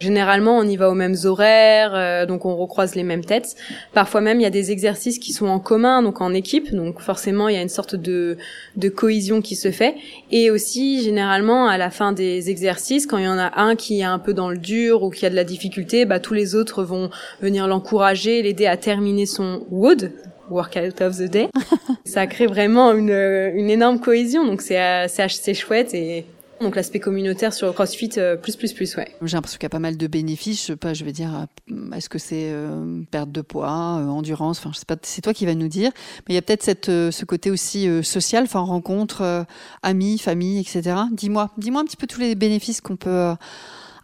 Généralement, 0.00 0.58
on 0.58 0.62
y 0.62 0.76
va 0.76 0.90
aux 0.90 0.94
mêmes 0.94 1.16
horaires, 1.24 1.92
euh, 1.94 2.26
donc 2.26 2.44
on 2.44 2.56
recroise 2.56 2.94
les 2.94 3.02
mêmes 3.02 3.24
têtes. 3.24 3.56
Parfois 3.94 4.20
même, 4.20 4.40
il 4.40 4.42
y 4.42 4.46
a 4.46 4.50
des 4.50 4.70
exercices 4.70 5.18
qui 5.18 5.32
sont 5.32 5.46
en 5.46 5.58
commun, 5.58 6.02
donc 6.02 6.20
en 6.20 6.32
équipe. 6.34 6.74
Donc 6.74 7.00
forcément, 7.00 7.48
il 7.48 7.54
y 7.54 7.58
a 7.58 7.62
une 7.62 7.68
sorte 7.68 7.94
de, 7.94 8.36
de 8.76 8.88
cohésion 8.88 9.40
qui 9.40 9.56
se 9.56 9.70
fait. 9.70 9.94
Et 10.30 10.50
aussi, 10.50 11.02
généralement, 11.02 11.68
à 11.68 11.78
la 11.78 11.90
fin 11.90 12.12
des 12.12 12.50
exercices, 12.50 13.06
quand 13.06 13.18
il 13.18 13.24
y 13.24 13.28
en 13.28 13.38
a 13.38 13.60
un 13.60 13.76
qui 13.76 14.00
est 14.00 14.04
un 14.04 14.18
peu 14.18 14.34
dans 14.34 14.50
le 14.50 14.58
dur 14.58 15.02
ou 15.02 15.10
qui 15.10 15.26
a 15.26 15.30
de 15.30 15.36
la 15.36 15.44
difficulté, 15.44 16.04
bah, 16.04 16.20
tous 16.20 16.34
les 16.34 16.54
autres 16.54 16.82
vont 16.84 17.10
venir 17.40 17.66
l'encourager, 17.66 18.42
l'aider 18.42 18.66
à 18.66 18.76
terminer 18.76 19.26
son 19.26 19.64
WOD, 19.70 20.12
Workout 20.50 21.00
of 21.00 21.16
the 21.16 21.30
Day. 21.30 21.48
Ça 22.04 22.26
crée 22.26 22.46
vraiment 22.46 22.92
une, 22.92 23.10
une 23.10 23.70
énorme 23.70 23.98
cohésion, 24.00 24.44
donc 24.44 24.62
c'est 24.62 24.80
euh, 24.80 25.06
c'est 25.08 25.22
assez 25.22 25.54
chouette 25.54 25.92
et 25.92 26.24
donc 26.60 26.76
l'aspect 26.76 27.00
communautaire 27.00 27.52
sur 27.52 27.72
CrossFit 27.74 28.10
euh, 28.18 28.36
plus 28.36 28.56
plus 28.56 28.72
plus 28.72 28.96
ouais. 28.96 29.08
J'ai 29.22 29.36
l'impression 29.36 29.58
qu'il 29.58 29.64
y 29.64 29.66
a 29.66 29.70
pas 29.70 29.78
mal 29.78 29.96
de 29.96 30.06
bénéfices. 30.06 30.60
Je 30.62 30.66
sais 30.66 30.76
pas, 30.76 30.94
je 30.94 31.04
vais 31.04 31.12
dire, 31.12 31.46
euh, 31.70 31.94
est-ce 31.94 32.08
que 32.08 32.18
c'est 32.18 32.50
euh, 32.50 33.02
perte 33.10 33.30
de 33.30 33.40
poids, 33.42 33.98
euh, 34.00 34.06
endurance 34.06 34.58
Enfin, 34.58 34.70
je 34.72 34.78
sais 34.78 34.84
pas. 34.86 34.96
C'est 35.02 35.20
toi 35.22 35.32
qui 35.34 35.46
vas 35.46 35.54
nous 35.54 35.68
dire. 35.68 35.90
Mais 36.28 36.32
il 36.32 36.34
y 36.34 36.38
a 36.38 36.42
peut-être 36.42 36.62
cette, 36.62 36.88
euh, 36.88 37.10
ce 37.10 37.24
côté 37.24 37.50
aussi 37.50 37.88
euh, 37.88 38.02
social, 38.02 38.44
enfin 38.44 38.60
rencontre, 38.60 39.22
euh, 39.22 39.44
amis, 39.82 40.18
famille, 40.18 40.58
etc. 40.60 40.96
Dis-moi, 41.12 41.50
dis-moi 41.58 41.82
un 41.82 41.84
petit 41.84 41.96
peu 41.96 42.06
tous 42.06 42.20
les 42.20 42.34
bénéfices 42.34 42.80
qu'on 42.80 42.96
peut 42.96 43.10
euh, 43.10 43.34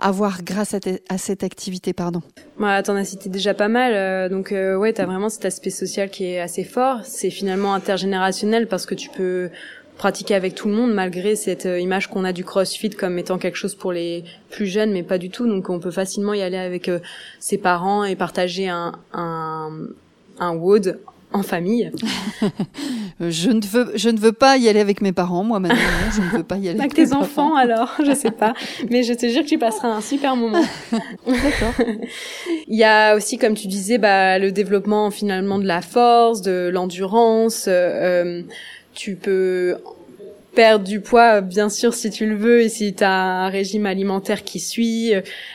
avoir 0.02 0.42
grâce 0.42 0.74
à, 0.74 0.78
à 1.08 1.16
cette 1.18 1.44
activité, 1.44 1.92
pardon. 1.92 2.22
Bah, 2.58 2.82
t'en 2.82 2.96
as 2.96 3.04
cité 3.04 3.28
déjà 3.28 3.54
pas 3.54 3.68
mal, 3.68 3.92
euh, 3.94 4.28
donc 4.28 4.52
euh, 4.52 4.76
ouais, 4.76 4.92
t'as 4.92 5.06
vraiment 5.06 5.28
cet 5.28 5.44
aspect 5.44 5.70
social 5.70 6.10
qui 6.10 6.24
est 6.24 6.40
assez 6.40 6.64
fort. 6.64 7.00
C'est 7.04 7.30
finalement 7.30 7.72
intergénérationnel 7.72 8.66
parce 8.68 8.84
que 8.84 8.94
tu 8.94 9.08
peux 9.10 9.50
pratiquer 9.96 10.34
avec 10.34 10.54
tout 10.54 10.68
le 10.68 10.74
monde 10.74 10.92
malgré 10.92 11.36
cette 11.36 11.66
euh, 11.66 11.78
image 11.78 12.08
qu'on 12.08 12.24
a 12.24 12.32
du 12.32 12.44
CrossFit 12.44 12.90
comme 12.90 13.18
étant 13.18 13.38
quelque 13.38 13.56
chose 13.56 13.74
pour 13.74 13.92
les 13.92 14.24
plus 14.50 14.66
jeunes, 14.66 14.92
mais 14.92 15.02
pas 15.02 15.18
du 15.18 15.30
tout. 15.30 15.46
Donc 15.46 15.68
on 15.70 15.78
peut 15.80 15.90
facilement 15.90 16.34
y 16.34 16.42
aller 16.42 16.56
avec 16.56 16.88
euh, 16.88 16.98
ses 17.38 17.58
parents 17.58 18.04
et 18.04 18.16
partager 18.16 18.68
un 18.68 18.92
un, 19.12 19.70
un 20.38 20.54
WOD 20.54 20.98
en 21.32 21.42
famille. 21.42 21.90
Je 23.20 23.50
ne 23.50 23.64
veux, 23.64 23.92
je 23.94 24.08
ne 24.08 24.18
veux 24.18 24.32
pas 24.32 24.56
y 24.56 24.68
aller 24.68 24.80
avec 24.80 25.00
mes 25.00 25.12
parents, 25.12 25.44
moi 25.44 25.60
maintenant. 25.60 25.76
je 26.12 26.20
ne 26.22 26.38
veux 26.38 26.42
pas 26.42 26.56
y 26.56 26.68
aller 26.68 26.80
Avec 26.80 26.94
tes 26.94 27.12
enfants 27.12 27.54
alors, 27.54 27.94
je 28.04 28.12
sais 28.14 28.32
pas, 28.32 28.52
mais 28.90 29.04
je 29.04 29.12
te 29.12 29.28
jure 29.28 29.42
que 29.42 29.48
tu 29.48 29.58
passeras 29.58 29.88
un 29.88 30.00
super 30.00 30.34
moment. 30.34 30.64
D'accord. 31.26 31.86
Il 32.66 32.76
y 32.76 32.82
a 32.82 33.14
aussi, 33.14 33.38
comme 33.38 33.54
tu 33.54 33.68
disais, 33.68 33.98
bah, 33.98 34.38
le 34.40 34.50
développement 34.50 35.10
finalement 35.12 35.60
de 35.60 35.66
la 35.66 35.82
force, 35.82 36.42
de 36.42 36.68
l'endurance. 36.72 37.66
euh, 37.68 38.40
euh, 38.40 38.42
tu 38.94 39.16
peux 39.16 39.76
perdre 40.54 40.84
du 40.84 41.00
poids, 41.00 41.40
bien 41.40 41.70
sûr, 41.70 41.94
si 41.94 42.10
tu 42.10 42.26
le 42.26 42.36
veux, 42.36 42.60
et 42.60 42.68
si 42.68 42.94
tu 42.94 43.04
as 43.04 43.10
un 43.10 43.48
régime 43.48 43.86
alimentaire 43.86 44.44
qui 44.44 44.60
suit. 44.60 45.12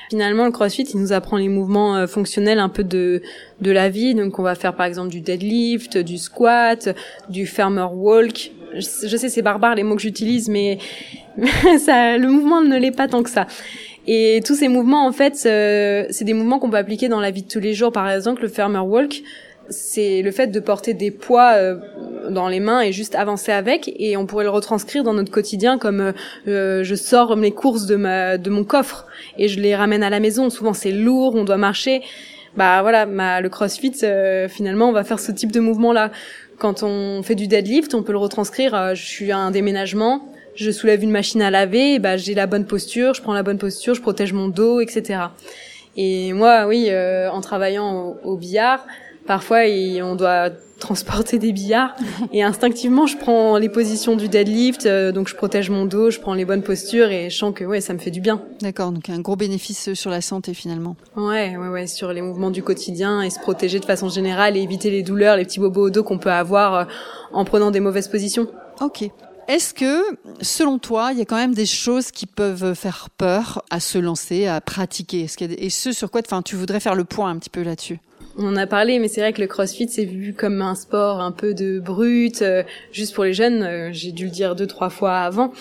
Finalement, 0.10 0.46
le 0.46 0.52
CrossFit, 0.52 0.84
il 0.84 1.00
nous 1.00 1.14
apprend 1.14 1.38
les 1.38 1.50
mouvements 1.50 1.96
euh, 1.96 2.08
fonctionnels 2.08 2.60
un 2.60 2.70
peu 2.70 2.84
de 2.84 3.22
de 3.62 3.72
la 3.72 3.90
vie. 3.90 4.16
Donc, 4.16 4.40
on 4.40 4.44
va 4.44 4.56
faire 4.56 4.76
par 4.76 4.86
exemple 4.86 5.10
du 5.10 5.22
deadlift, 5.22 5.98
du 5.98 6.18
squat, 6.18 6.96
du 7.30 7.46
farmer 7.46 7.88
walk. 7.94 8.52
Je 8.74 9.08
je 9.08 9.18
sais, 9.18 9.30
c'est 9.30 9.42
barbare 9.42 9.76
les 9.76 9.84
mots 9.84 9.96
que 9.96 10.02
j'utilise, 10.02 10.50
mais 10.50 10.80
ça, 11.80 12.18
le 12.18 12.28
mouvement 12.28 12.62
ne 12.62 12.78
l'est 12.78 12.92
pas 12.92 13.08
tant 13.08 13.24
que 13.24 13.30
ça. 13.30 13.48
Et 14.08 14.42
tous 14.46 14.56
ces 14.56 14.70
mouvements, 14.70 15.06
en 15.06 15.12
fait, 15.12 15.44
euh, 15.46 16.06
c'est 16.12 16.24
des 16.24 16.34
mouvements 16.34 16.60
qu'on 16.60 16.70
peut 16.70 16.78
appliquer 16.78 17.10
dans 17.10 17.20
la 17.20 17.30
vie 17.30 17.44
de 17.44 17.48
tous 17.48 17.60
les 17.60 17.74
jours. 17.74 17.92
Par 17.92 18.10
exemple, 18.10 18.42
le 18.42 18.48
farmer 18.48 18.80
walk, 18.80 19.22
c'est 19.70 20.22
le 20.22 20.32
fait 20.32 20.48
de 20.48 20.60
porter 20.62 20.94
des 20.94 21.12
poids 21.12 21.54
euh, 21.56 21.78
dans 22.30 22.48
les 22.48 22.60
mains 22.60 22.82
et 22.82 22.92
juste 22.92 23.16
avancer 23.16 23.52
avec. 23.52 23.92
Et 23.98 24.18
on 24.18 24.26
pourrait 24.26 24.44
le 24.44 24.50
retranscrire 24.50 25.04
dans 25.04 25.14
notre 25.14 25.32
quotidien 25.32 25.78
comme 25.78 26.02
euh, 26.02 26.12
euh, 26.48 26.84
je 26.84 26.96
sors 26.96 27.36
mes 27.36 27.52
courses 27.52 27.86
de 27.86 27.96
ma 27.96 28.38
de 28.38 28.50
mon 28.50 28.64
coffre 28.64 29.06
et 29.38 29.48
je 29.48 29.60
les 29.60 29.76
ramène 29.76 30.04
à 30.04 30.10
la 30.10 30.20
maison. 30.20 30.50
Souvent, 30.50 30.74
c'est 30.74 30.92
lourd, 30.92 31.36
on 31.36 31.44
doit 31.44 31.58
marcher. 31.58 32.02
Bah 32.58 32.82
voilà, 32.82 33.06
ma, 33.06 33.40
le 33.40 33.50
CrossFit, 33.50 33.94
euh, 34.04 34.48
finalement, 34.50 34.90
on 34.90 34.92
va 34.92 35.04
faire 35.04 35.20
ce 35.20 35.32
type 35.32 35.52
de 35.52 35.60
mouvement-là. 35.60 36.12
Quand 36.58 36.82
on 36.82 37.22
fait 37.22 37.36
du 37.36 37.48
deadlift, 37.48 37.94
on 37.94 38.02
peut 38.02 38.12
le 38.12 38.18
retranscrire. 38.18 38.74
euh, 38.74 38.96
je 38.96 39.06
suis 39.06 39.32
à 39.32 39.38
un 39.38 39.52
déménagement, 39.52 40.28
je 40.56 40.72
soulève 40.72 41.04
une 41.04 41.12
machine 41.12 41.44
à 41.44 41.52
laver, 41.52 42.00
bah 42.00 42.18
j'ai 42.18 42.34
la 42.34 42.48
bonne 42.48 42.66
posture, 42.66 43.14
je 43.14 43.22
prends 43.22 43.34
la 43.36 43.44
bonne 43.44 43.60
posture, 43.60 43.94
je 43.94 44.02
protège 44.02 44.34
mon 44.34 44.48
dos, 44.48 44.82
etc. 44.82 45.20
Et 45.98 46.34
moi, 46.34 46.66
oui, 46.68 46.88
euh, 46.90 47.30
en 47.30 47.42
travaillant 47.42 48.18
au, 48.24 48.32
au 48.32 48.38
billard, 48.38 48.88
parfois 49.28 49.60
on 50.04 50.16
doit 50.16 50.50
transporter 50.80 51.40
des 51.40 51.54
billards 51.54 51.96
et 52.32 52.44
instinctivement 52.44 53.08
je 53.08 53.18
prends 53.18 53.58
les 53.58 53.68
positions 53.70 54.16
du 54.16 54.30
deadlift, 54.30 54.86
euh, 54.86 55.12
donc 55.12 55.28
je 55.28 55.36
protège 55.36 55.70
mon 55.70 55.86
dos, 55.86 56.12
je 56.12 56.20
prends 56.20 56.34
les 56.36 56.46
bonnes 56.46 56.62
postures 56.62 57.10
et 57.10 57.30
je 57.30 57.38
sens 57.38 57.54
que 57.56 57.64
ouais 57.66 57.82
ça 57.82 57.94
me 57.94 58.00
fait 58.00 58.12
du 58.12 58.22
bien. 58.22 58.42
D'accord. 58.62 58.92
Donc 58.92 59.10
un 59.10 59.20
gros 59.20 59.36
bénéfice 59.36 59.94
sur 59.94 60.10
la 60.12 60.22
santé 60.22 60.54
finalement. 60.54 60.96
Ouais, 61.16 61.58
ouais, 61.58 61.68
ouais, 61.68 61.88
sur 61.88 62.14
les 62.14 62.22
mouvements 62.22 62.52
du 62.52 62.62
quotidien 62.64 63.22
et 63.22 63.30
se 63.30 63.40
protéger 63.40 63.80
de 63.80 63.86
façon 63.86 64.10
générale 64.10 64.56
et 64.56 64.62
éviter 64.62 64.92
les 64.92 65.04
douleurs, 65.04 65.36
les 65.38 65.46
petits 65.46 65.60
bobos 65.60 65.88
au 65.88 65.90
dos 65.90 66.04
qu'on 66.04 66.20
peut 66.20 66.32
avoir 66.32 66.74
euh, 66.76 66.86
en 67.34 67.44
prenant 67.44 67.72
des 67.72 67.80
mauvaises 67.80 68.08
positions. 68.08 68.48
Ok. 68.82 69.10
Est-ce 69.48 69.74
que, 69.74 70.04
selon 70.42 70.78
toi, 70.78 71.12
il 71.14 71.20
y 71.20 71.22
a 71.22 71.26
quand 71.26 71.38
même 71.38 71.54
des 71.54 71.66
choses 71.66 72.12
qui 72.12 72.26
peuvent 72.26 72.74
faire 72.76 73.08
peur 73.18 73.64
à 73.70 73.80
se 73.80 73.98
lancer, 73.98 74.46
à 74.46 74.60
pratiquer? 74.60 75.22
Est-ce 75.22 75.38
qu'il 75.38 75.50
y 75.50 75.54
a 75.54 75.56
des- 75.56 75.64
Et 75.64 75.70
ce 75.70 75.94
sur 75.94 76.12
quoi 76.12 76.20
enfin, 76.26 76.42
tu 76.42 76.58
voudrais 76.58 76.82
faire 76.82 76.96
le 76.96 77.06
point 77.06 77.30
un 77.30 77.38
petit 77.38 77.50
peu 77.50 77.64
là-dessus? 77.64 78.00
On 78.40 78.46
en 78.48 78.56
a 78.56 78.68
parlé, 78.68 79.00
mais 79.00 79.08
c'est 79.08 79.20
vrai 79.22 79.34
que 79.34 79.42
le 79.42 79.48
CrossFit 79.48 79.88
c'est 79.90 80.06
vu 80.06 80.34
comme 80.34 80.62
un 80.62 80.76
sport 80.76 81.20
un 81.22 81.32
peu 81.32 81.56
de 81.56 81.80
brut, 81.80 82.44
euh, 82.44 82.62
juste 82.92 83.16
pour 83.16 83.24
les 83.24 83.34
jeunes. 83.34 83.64
euh, 83.64 83.90
J'ai 83.92 84.12
dû 84.12 84.26
le 84.26 84.30
dire 84.30 84.56
deux 84.56 84.68
trois 84.68 84.90
fois 84.92 85.18
avant. 85.22 85.52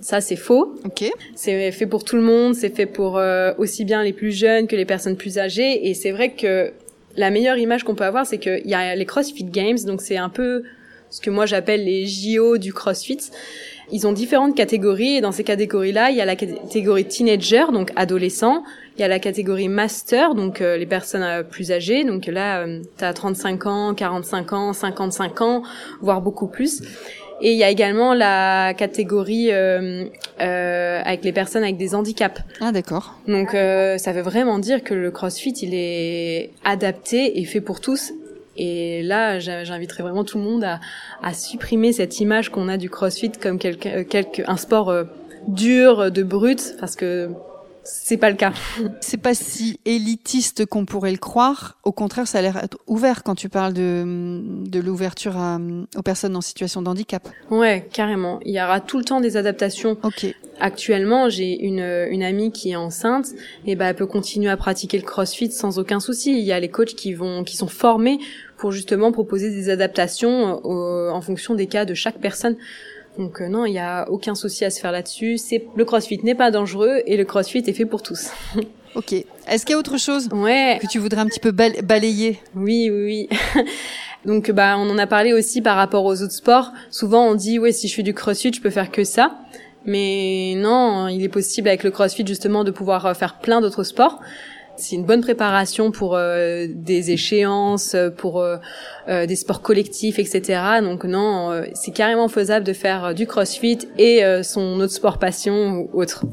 Ça 0.00 0.20
c'est 0.20 0.36
faux. 0.36 0.74
Ok. 0.84 1.04
C'est 1.34 1.72
fait 1.72 1.86
pour 1.86 2.04
tout 2.04 2.16
le 2.16 2.22
monde. 2.22 2.54
C'est 2.54 2.74
fait 2.74 2.84
pour 2.86 3.16
euh, 3.16 3.52
aussi 3.56 3.84
bien 3.86 4.02
les 4.02 4.12
plus 4.12 4.32
jeunes 4.32 4.66
que 4.66 4.76
les 4.76 4.84
personnes 4.84 5.16
plus 5.16 5.38
âgées. 5.38 5.88
Et 5.88 5.94
c'est 5.94 6.10
vrai 6.10 6.32
que 6.34 6.72
la 7.16 7.30
meilleure 7.30 7.56
image 7.56 7.84
qu'on 7.84 7.94
peut 7.94 8.04
avoir, 8.04 8.26
c'est 8.26 8.38
qu'il 8.38 8.66
y 8.66 8.74
a 8.74 8.94
les 8.94 9.06
CrossFit 9.06 9.44
Games. 9.44 9.78
Donc 9.86 10.02
c'est 10.02 10.18
un 10.18 10.28
peu 10.28 10.62
ce 11.08 11.22
que 11.22 11.30
moi 11.30 11.46
j'appelle 11.46 11.84
les 11.84 12.06
JO 12.06 12.58
du 12.58 12.74
CrossFit. 12.74 13.18
Ils 13.92 14.06
ont 14.06 14.12
différentes 14.12 14.56
catégories 14.56 15.16
et 15.16 15.20
dans 15.20 15.32
ces 15.32 15.44
catégories-là, 15.44 16.10
il 16.10 16.16
y 16.16 16.20
a 16.20 16.24
la 16.24 16.36
catégorie 16.36 17.04
teenager, 17.04 17.72
donc 17.72 17.92
adolescent. 17.96 18.62
Il 18.96 19.02
y 19.02 19.04
a 19.04 19.08
la 19.08 19.18
catégorie 19.18 19.68
master, 19.68 20.34
donc 20.34 20.60
euh, 20.60 20.76
les 20.76 20.86
personnes 20.86 21.22
euh, 21.22 21.42
plus 21.42 21.70
âgées. 21.70 22.04
Donc 22.04 22.26
là, 22.26 22.60
euh, 22.60 22.82
t'as 22.96 23.12
35 23.12 23.66
ans, 23.66 23.94
45 23.94 24.52
ans, 24.52 24.72
55 24.72 25.40
ans, 25.42 25.62
voire 26.00 26.20
beaucoup 26.20 26.46
plus. 26.46 26.82
Et 27.40 27.52
il 27.52 27.58
y 27.58 27.64
a 27.64 27.70
également 27.70 28.14
la 28.14 28.72
catégorie 28.74 29.52
euh, 29.52 30.06
euh, 30.40 31.02
avec 31.04 31.24
les 31.24 31.32
personnes 31.32 31.62
avec 31.62 31.76
des 31.76 31.94
handicaps. 31.94 32.40
Ah 32.60 32.72
d'accord. 32.72 33.14
Donc 33.28 33.54
euh, 33.54 33.98
ça 33.98 34.12
veut 34.12 34.22
vraiment 34.22 34.58
dire 34.58 34.82
que 34.82 34.94
le 34.94 35.10
CrossFit, 35.10 35.52
il 35.62 35.74
est 35.74 36.50
adapté 36.64 37.38
et 37.38 37.44
fait 37.44 37.60
pour 37.60 37.80
tous. 37.80 38.12
Et 38.56 39.02
là, 39.02 39.38
j'inviterais 39.38 40.02
vraiment 40.02 40.24
tout 40.24 40.38
le 40.38 40.44
monde 40.44 40.64
à, 40.64 40.80
à 41.22 41.34
supprimer 41.34 41.92
cette 41.92 42.20
image 42.20 42.50
qu'on 42.50 42.68
a 42.68 42.76
du 42.76 42.90
CrossFit 42.90 43.32
comme 43.32 43.58
quelque, 43.58 43.88
euh, 43.88 44.04
quelque, 44.04 44.42
un 44.46 44.56
sport 44.56 44.90
euh, 44.90 45.04
dur, 45.48 46.10
de 46.10 46.22
brut, 46.22 46.74
parce 46.80 46.96
que 46.96 47.30
c'est 47.84 48.16
pas 48.16 48.30
le 48.30 48.36
cas. 48.36 48.52
C'est 49.00 49.16
pas 49.16 49.34
si 49.34 49.78
élitiste 49.84 50.66
qu'on 50.66 50.84
pourrait 50.86 51.12
le 51.12 51.18
croire. 51.18 51.78
Au 51.84 51.92
contraire, 51.92 52.26
ça 52.26 52.38
a 52.38 52.42
l'air 52.42 52.66
ouvert 52.88 53.22
quand 53.22 53.36
tu 53.36 53.48
parles 53.48 53.72
de, 53.72 54.42
de 54.66 54.80
l'ouverture 54.80 55.36
aux 55.96 56.02
personnes 56.02 56.36
en 56.36 56.40
situation 56.40 56.82
de 56.82 56.88
handicap. 56.88 57.28
Ouais, 57.50 57.88
carrément. 57.92 58.40
Il 58.44 58.52
y 58.54 58.60
aura 58.60 58.80
tout 58.80 58.98
le 58.98 59.04
temps 59.04 59.20
des 59.20 59.36
adaptations. 59.36 59.96
Ok. 60.02 60.26
Actuellement, 60.60 61.28
j'ai 61.28 61.62
une, 61.62 62.06
une 62.10 62.22
amie 62.22 62.50
qui 62.50 62.70
est 62.70 62.76
enceinte, 62.76 63.26
et 63.66 63.76
bah 63.76 63.86
elle 63.86 63.94
peut 63.94 64.06
continuer 64.06 64.48
à 64.48 64.56
pratiquer 64.56 64.98
le 64.98 65.04
CrossFit 65.04 65.52
sans 65.52 65.78
aucun 65.78 66.00
souci. 66.00 66.38
Il 66.38 66.44
y 66.44 66.52
a 66.52 66.60
les 66.60 66.70
coachs 66.70 66.94
qui 66.94 67.12
vont, 67.12 67.44
qui 67.44 67.56
sont 67.56 67.68
formés 67.68 68.18
pour 68.56 68.72
justement 68.72 69.12
proposer 69.12 69.50
des 69.50 69.68
adaptations 69.70 70.60
euh, 70.64 71.10
en 71.10 71.20
fonction 71.20 71.54
des 71.54 71.66
cas 71.66 71.84
de 71.84 71.94
chaque 71.94 72.18
personne. 72.18 72.56
Donc 73.18 73.40
euh, 73.40 73.48
non, 73.48 73.64
il 73.64 73.72
n'y 73.72 73.78
a 73.78 74.10
aucun 74.10 74.34
souci 74.34 74.64
à 74.64 74.70
se 74.70 74.80
faire 74.80 74.92
là-dessus. 74.92 75.38
C'est 75.38 75.66
le 75.74 75.84
CrossFit 75.84 76.20
n'est 76.22 76.34
pas 76.34 76.50
dangereux 76.50 77.02
et 77.06 77.16
le 77.16 77.24
CrossFit 77.24 77.62
est 77.66 77.72
fait 77.72 77.86
pour 77.86 78.02
tous. 78.02 78.30
ok. 78.94 79.12
Est-ce 79.48 79.64
qu'il 79.64 79.72
y 79.72 79.76
a 79.76 79.78
autre 79.78 79.98
chose 79.98 80.28
ouais. 80.32 80.78
que 80.80 80.86
tu 80.86 80.98
voudrais 80.98 81.20
un 81.20 81.26
petit 81.26 81.40
peu 81.40 81.50
balayer? 81.50 82.38
Oui, 82.54 82.90
oui, 82.90 83.28
oui. 83.54 83.64
Donc 84.24 84.50
bah 84.50 84.76
on 84.78 84.90
en 84.90 84.98
a 84.98 85.06
parlé 85.06 85.32
aussi 85.32 85.62
par 85.62 85.76
rapport 85.76 86.04
aux 86.04 86.22
autres 86.22 86.32
sports. 86.32 86.72
Souvent 86.90 87.26
on 87.26 87.34
dit 87.34 87.58
ouais 87.58 87.72
si 87.72 87.88
je 87.88 87.94
fais 87.94 88.02
du 88.02 88.12
CrossFit 88.12 88.52
je 88.52 88.60
peux 88.60 88.70
faire 88.70 88.90
que 88.90 89.04
ça. 89.04 89.38
Mais 89.86 90.54
non, 90.56 91.08
il 91.08 91.22
est 91.22 91.28
possible 91.28 91.68
avec 91.68 91.84
le 91.84 91.90
CrossFit 91.90 92.26
justement 92.26 92.64
de 92.64 92.70
pouvoir 92.70 93.06
euh, 93.06 93.14
faire 93.14 93.38
plein 93.38 93.60
d'autres 93.60 93.84
sports. 93.84 94.20
C'est 94.76 94.96
une 94.96 95.04
bonne 95.04 95.22
préparation 95.22 95.90
pour 95.90 96.16
euh, 96.16 96.66
des 96.68 97.10
échéances, 97.10 97.96
pour 98.18 98.40
euh, 98.40 98.56
euh, 99.08 99.26
des 99.26 99.36
sports 99.36 99.62
collectifs, 99.62 100.18
etc. 100.18 100.60
Donc 100.82 101.04
non, 101.04 101.62
c'est 101.74 101.92
carrément 101.92 102.28
faisable 102.28 102.66
de 102.66 102.72
faire 102.72 103.14
du 103.14 103.26
CrossFit 103.26 103.78
et 103.98 104.22
son 104.42 104.80
autre 104.80 104.92
sport 104.92 105.18
passion 105.18 105.88
ou 105.92 106.00
autre. 106.00 106.24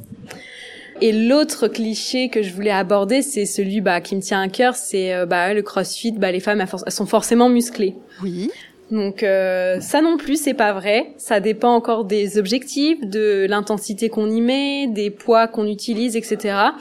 Et 1.02 1.12
l'autre 1.12 1.68
cliché 1.68 2.30
que 2.30 2.44
je 2.44 2.54
voulais 2.54 2.72
aborder, 2.72 3.22
c'est 3.22 3.46
celui 3.46 3.82
bah, 3.82 4.00
qui 4.00 4.16
me 4.16 4.22
tient 4.22 4.42
à 4.42 4.48
cœur, 4.48 4.76
c'est 4.76 5.26
bah, 5.26 5.54
le 5.54 5.62
CrossFit. 5.62 6.14
Bah, 6.14 6.32
les 6.32 6.40
femmes 6.40 6.64
sont 6.88 7.06
forcément 7.06 7.50
musclées. 7.50 7.96
Oui. 8.22 8.52
Donc 8.94 9.20
ça 9.22 10.02
non 10.02 10.18
plus, 10.18 10.42
c'est 10.42 10.54
pas 10.54 10.72
vrai. 10.72 11.14
Ça 11.18 11.40
dépend 11.40 11.74
encore 11.76 12.06
des 12.06 12.38
objectifs, 12.38 13.02
de 13.02 13.46
l'intensité 13.50 14.08
qu'on 14.08 14.30
y 14.30 14.40
met, 14.40 14.88
des 14.88 15.10
poids 15.10 15.48
qu'on 15.48 15.68
utilise, 15.68 16.16
etc 16.16 16.72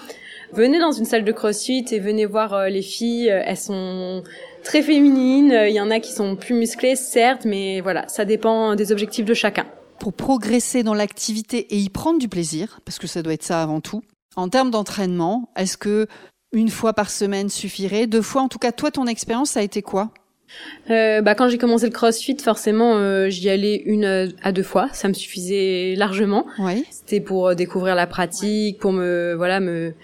venez 0.52 0.78
dans 0.78 0.92
une 0.92 1.04
salle 1.04 1.24
de 1.24 1.32
crossfit 1.32 1.84
et 1.90 1.98
venez 1.98 2.26
voir 2.26 2.54
euh, 2.54 2.68
les 2.68 2.82
filles. 2.82 3.30
Euh, 3.30 3.42
elles 3.44 3.56
sont 3.56 4.22
très 4.62 4.82
féminines. 4.82 5.54
Il 5.66 5.74
y 5.74 5.80
en 5.80 5.90
a 5.90 6.00
qui 6.00 6.12
sont 6.12 6.36
plus 6.36 6.54
musclées, 6.54 6.96
certes, 6.96 7.44
mais 7.44 7.80
voilà, 7.80 8.06
ça 8.08 8.24
dépend 8.24 8.76
des 8.76 8.92
objectifs 8.92 9.24
de 9.24 9.34
chacun. 9.34 9.66
Pour 9.98 10.12
progresser 10.12 10.82
dans 10.82 10.94
l'activité 10.94 11.74
et 11.74 11.78
y 11.78 11.88
prendre 11.88 12.18
du 12.18 12.28
plaisir, 12.28 12.80
parce 12.84 12.98
que 12.98 13.06
ça 13.06 13.22
doit 13.22 13.32
être 13.32 13.42
ça 13.42 13.62
avant 13.62 13.80
tout, 13.80 14.02
en 14.36 14.48
termes 14.48 14.70
d'entraînement, 14.70 15.50
est-ce 15.56 15.76
que 15.76 16.06
une 16.52 16.68
fois 16.68 16.92
par 16.92 17.10
semaine 17.10 17.48
suffirait? 17.48 18.06
Deux 18.06 18.22
fois 18.22 18.42
En 18.42 18.48
tout 18.48 18.58
cas, 18.58 18.72
toi, 18.72 18.90
ton 18.90 19.06
expérience, 19.06 19.50
ça 19.50 19.60
a 19.60 19.62
été 19.62 19.82
quoi? 19.82 20.12
Euh, 20.90 21.22
bah, 21.22 21.34
quand 21.34 21.48
j'ai 21.48 21.58
commencé 21.58 21.86
le 21.86 21.92
CrossFit, 21.92 22.36
forcément, 22.42 22.96
euh, 22.96 23.28
j'y 23.28 23.48
allais 23.48 23.82
une 23.86 24.32
à 24.42 24.52
deux 24.52 24.62
fois. 24.62 24.88
Ça 24.92 25.08
me 25.08 25.14
suffisait 25.14 25.94
largement. 25.96 26.46
Oui. 26.58 26.84
C'était 26.90 27.20
pour 27.20 27.54
découvrir 27.54 27.94
la 27.94 28.06
pratique, 28.06 28.78
pour 28.78 28.92
me 28.92 29.34
voilà 29.34 29.60
me 29.60 29.94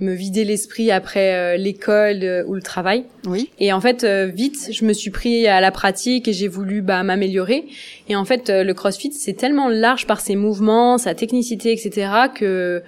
me 0.00 0.12
vider 0.12 0.44
l'esprit 0.44 0.90
après 0.90 1.34
euh, 1.34 1.56
l'école 1.56 2.22
euh, 2.22 2.44
ou 2.46 2.54
le 2.54 2.62
travail. 2.62 3.04
Oui. 3.26 3.50
Et 3.58 3.72
en 3.72 3.80
fait, 3.80 4.04
euh, 4.04 4.26
vite, 4.26 4.68
je 4.70 4.84
me 4.84 4.92
suis 4.92 5.10
pris 5.10 5.46
à 5.46 5.60
la 5.60 5.70
pratique 5.70 6.28
et 6.28 6.32
j'ai 6.32 6.48
voulu 6.48 6.82
bah, 6.82 7.02
m'améliorer. 7.02 7.64
Et 8.08 8.16
en 8.16 8.24
fait, 8.24 8.50
le 8.50 8.72
CrossFit, 8.72 9.12
c'est 9.12 9.34
tellement 9.34 9.68
large 9.68 10.06
par 10.06 10.20
ses 10.20 10.36
mouvements, 10.36 10.98
sa 10.98 11.14
technicité, 11.14 11.72
etc., 11.72 12.10
que 12.34 12.82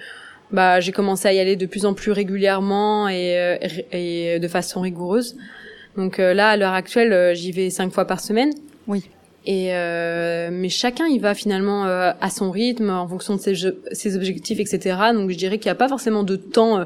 bah, 0.51 0.79
j'ai 0.79 0.91
commencé 0.91 1.27
à 1.27 1.33
y 1.33 1.39
aller 1.39 1.55
de 1.55 1.65
plus 1.65 1.85
en 1.85 1.93
plus 1.93 2.11
régulièrement 2.11 3.09
et, 3.09 3.57
et 3.91 4.39
de 4.39 4.47
façon 4.47 4.81
rigoureuse. 4.81 5.35
Donc 5.97 6.17
là, 6.17 6.49
à 6.49 6.57
l'heure 6.57 6.73
actuelle, 6.73 7.35
j'y 7.35 7.51
vais 7.51 7.69
cinq 7.69 7.91
fois 7.91 8.05
par 8.05 8.19
semaine. 8.19 8.51
Oui. 8.87 9.03
Et 9.45 9.73
euh, 9.73 10.49
mais 10.51 10.69
chacun 10.69 11.07
il 11.07 11.21
va 11.21 11.33
finalement 11.33 11.85
euh, 11.85 12.11
à 12.19 12.29
son 12.29 12.51
rythme 12.51 12.89
en 12.89 13.07
fonction 13.07 13.35
de 13.35 13.39
ses, 13.39 13.55
ses 13.91 14.15
objectifs 14.15 14.59
etc. 14.59 14.97
Donc 15.13 15.29
je 15.29 15.37
dirais 15.37 15.57
qu'il 15.59 15.67
n'y 15.67 15.71
a 15.71 15.75
pas 15.75 15.87
forcément 15.87 16.23
de 16.23 16.35
temps 16.35 16.79
euh, 16.79 16.85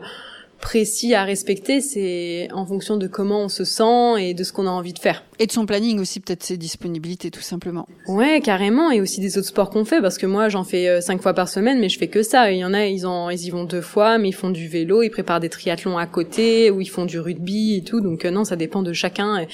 précis 0.63 1.13
à 1.13 1.26
respecter. 1.26 1.82
C'est 1.82 2.47
en 2.54 2.65
fonction 2.65 2.95
de 2.95 3.06
comment 3.06 3.41
on 3.41 3.49
se 3.49 3.65
sent 3.65 4.15
et 4.17 4.34
de 4.34 4.43
ce 4.45 4.54
qu'on 4.54 4.65
a 4.65 4.69
envie 4.69 4.93
de 4.93 4.99
faire. 4.99 5.23
Et 5.38 5.45
de 5.45 5.52
son 5.52 5.65
planning 5.65 5.99
aussi 5.99 6.21
peut-être 6.21 6.41
ses 6.41 6.56
disponibilités 6.56 7.30
tout 7.32 7.41
simplement. 7.41 7.86
Ouais 8.08 8.39
carrément 8.41 8.89
et 8.89 9.02
aussi 9.02 9.19
des 9.19 9.38
autres 9.38 9.49
sports 9.49 9.69
qu'on 9.69 9.84
fait 9.84 10.02
parce 10.02 10.17
que 10.17 10.26
moi 10.26 10.47
j'en 10.47 10.63
fais 10.63 10.88
euh, 10.88 11.02
cinq 11.02 11.21
fois 11.21 11.34
par 11.34 11.49
semaine 11.49 11.80
mais 11.80 11.89
je 11.89 11.99
fais 11.99 12.08
que 12.08 12.23
ça. 12.23 12.49
Il 12.52 12.60
y 12.60 12.65
en 12.65 12.73
a 12.73 12.86
ils 12.86 13.06
en 13.06 13.30
ils 13.30 13.45
y 13.45 13.49
vont 13.49 13.65
deux 13.65 13.82
fois 13.82 14.17
mais 14.17 14.30
ils 14.30 14.34
font 14.34 14.52
du 14.52 14.69
vélo, 14.69 15.04
ils 15.04 15.10
préparent 15.10 15.41
des 15.41 15.49
triathlons 15.49 15.97
à 15.97 16.08
côté 16.08 16.71
ou 16.71 16.80
ils 16.80 16.89
font 16.89 17.06
du 17.06 17.19
rugby 17.19 17.76
et 17.76 17.84
tout. 17.84 17.99
Donc 17.99 18.23
non 18.23 18.45
ça 18.45 18.56
dépend 18.56 18.82
de 18.82 18.93
chacun. 18.93 19.45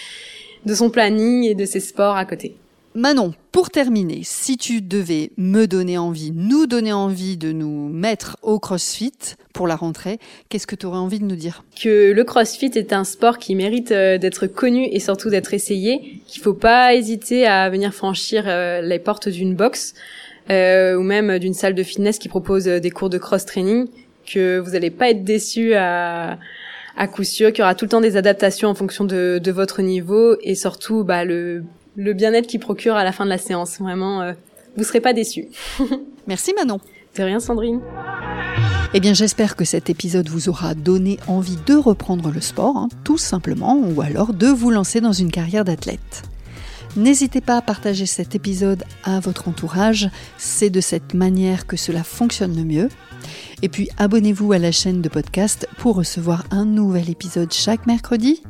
de 0.65 0.75
son 0.75 0.91
planning 0.91 1.43
et 1.43 1.55
de 1.55 1.65
ses 1.65 1.79
sports 1.79 2.17
à 2.17 2.25
côté. 2.25 2.55
Manon, 2.99 3.33
pour 3.53 3.69
terminer, 3.69 4.23
si 4.23 4.57
tu 4.57 4.81
devais 4.81 5.31
me 5.37 5.67
donner 5.67 5.97
envie, 5.97 6.33
nous 6.35 6.67
donner 6.67 6.91
envie 6.91 7.37
de 7.37 7.53
nous 7.53 7.87
mettre 7.87 8.35
au 8.41 8.59
CrossFit 8.59 9.13
pour 9.53 9.67
la 9.67 9.77
rentrée, 9.77 10.19
qu'est-ce 10.49 10.67
que 10.67 10.75
tu 10.75 10.85
aurais 10.85 10.97
envie 10.97 11.19
de 11.19 11.23
nous 11.23 11.37
dire? 11.37 11.63
Que 11.81 12.11
le 12.11 12.23
CrossFit 12.25 12.71
est 12.75 12.91
un 12.91 13.05
sport 13.05 13.37
qui 13.37 13.55
mérite 13.55 13.93
euh, 13.93 14.17
d'être 14.17 14.47
connu 14.47 14.85
et 14.91 14.99
surtout 14.99 15.29
d'être 15.29 15.53
essayé, 15.53 16.19
qu'il 16.27 16.41
faut 16.41 16.53
pas 16.53 16.93
hésiter 16.93 17.47
à 17.47 17.69
venir 17.69 17.93
franchir 17.93 18.43
euh, 18.47 18.81
les 18.81 18.99
portes 18.99 19.29
d'une 19.29 19.55
box 19.55 19.93
euh, 20.49 20.97
ou 20.97 21.01
même 21.01 21.39
d'une 21.39 21.53
salle 21.53 21.75
de 21.75 21.83
fitness 21.83 22.19
qui 22.19 22.27
propose 22.27 22.65
des 22.65 22.91
cours 22.91 23.09
de 23.09 23.17
cross-training, 23.17 23.87
que 24.29 24.59
vous 24.59 24.71
n'allez 24.71 24.91
pas 24.91 25.09
être 25.09 25.23
déçu 25.23 25.73
à 25.73 26.37
à 26.97 27.07
coup 27.07 27.23
sûr, 27.23 27.53
qu'il 27.53 27.59
y 27.59 27.61
aura 27.61 27.75
tout 27.75 27.85
le 27.85 27.89
temps 27.89 28.01
des 28.01 28.17
adaptations 28.17 28.67
en 28.67 28.75
fonction 28.75 29.05
de, 29.05 29.39
de 29.41 29.51
votre 29.53 29.81
niveau 29.81 30.35
et 30.41 30.53
surtout 30.53 31.05
bah, 31.05 31.23
le 31.23 31.63
le 31.95 32.13
bien-être 32.13 32.47
qu'il 32.47 32.59
procure 32.59 32.95
à 32.95 33.03
la 33.03 33.11
fin 33.11 33.25
de 33.25 33.29
la 33.29 33.37
séance. 33.37 33.79
Vraiment, 33.79 34.21
euh, 34.21 34.33
vous 34.77 34.83
serez 34.83 35.01
pas 35.01 35.13
déçus. 35.13 35.47
Merci 36.27 36.53
Manon. 36.53 36.79
De 37.17 37.23
rien 37.23 37.39
Sandrine. 37.39 37.81
Eh 38.93 38.99
bien, 38.99 39.13
j'espère 39.13 39.55
que 39.55 39.65
cet 39.65 39.89
épisode 39.89 40.29
vous 40.29 40.49
aura 40.49 40.73
donné 40.73 41.19
envie 41.27 41.57
de 41.65 41.75
reprendre 41.75 42.31
le 42.31 42.41
sport, 42.41 42.77
hein, 42.77 42.89
tout 43.03 43.17
simplement, 43.17 43.77
ou 43.77 44.01
alors 44.01 44.33
de 44.33 44.47
vous 44.47 44.71
lancer 44.71 44.99
dans 45.01 45.11
une 45.11 45.31
carrière 45.31 45.63
d'athlète. 45.65 46.23
N'hésitez 46.95 47.39
pas 47.39 47.57
à 47.57 47.61
partager 47.61 48.07
cet 48.07 48.33
épisode 48.33 48.83
à 49.03 49.19
votre 49.19 49.47
entourage, 49.47 50.09
c'est 50.37 50.71
de 50.71 50.81
cette 50.81 51.13
manière 51.13 51.67
que 51.67 51.77
cela 51.77 52.03
fonctionne 52.03 52.55
le 52.55 52.63
mieux. 52.63 52.89
Et 53.61 53.69
puis 53.69 53.89
abonnez-vous 53.97 54.53
à 54.53 54.57
la 54.57 54.71
chaîne 54.71 55.01
de 55.01 55.09
podcast 55.09 55.67
pour 55.77 55.95
recevoir 55.95 56.45
un 56.49 56.65
nouvel 56.65 57.09
épisode 57.09 57.53
chaque 57.53 57.85
mercredi. 57.85 58.41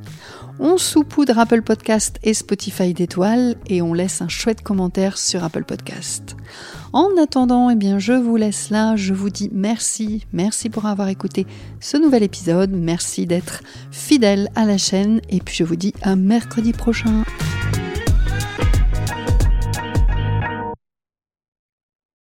On 0.61 0.77
saupoudre 0.77 1.39
Apple 1.39 1.61
Podcast 1.61 2.19
et 2.21 2.33
Spotify 2.33 2.93
d'étoiles 2.93 3.55
et 3.67 3.81
on 3.81 3.93
laisse 3.93 4.21
un 4.21 4.27
chouette 4.27 4.61
commentaire 4.61 5.17
sur 5.17 5.43
Apple 5.43 5.63
Podcast. 5.63 6.35
En 6.91 7.07
attendant, 7.17 7.69
eh 7.69 7.75
bien, 7.75 7.97
je 7.97 8.11
vous 8.11 8.35
laisse 8.35 8.69
là. 8.69 8.97
Je 8.97 9.13
vous 9.13 9.29
dis 9.29 9.49
merci. 9.53 10.25
Merci 10.33 10.69
pour 10.69 10.85
avoir 10.85 11.07
écouté 11.07 11.47
ce 11.79 11.95
nouvel 11.95 12.23
épisode. 12.23 12.71
Merci 12.71 13.25
d'être 13.25 13.61
fidèle 13.91 14.49
à 14.55 14.65
la 14.65 14.77
chaîne. 14.77 15.21
Et 15.29 15.39
puis, 15.39 15.55
je 15.55 15.63
vous 15.63 15.77
dis 15.77 15.93
à 16.01 16.17
mercredi 16.17 16.73
prochain. 16.73 17.23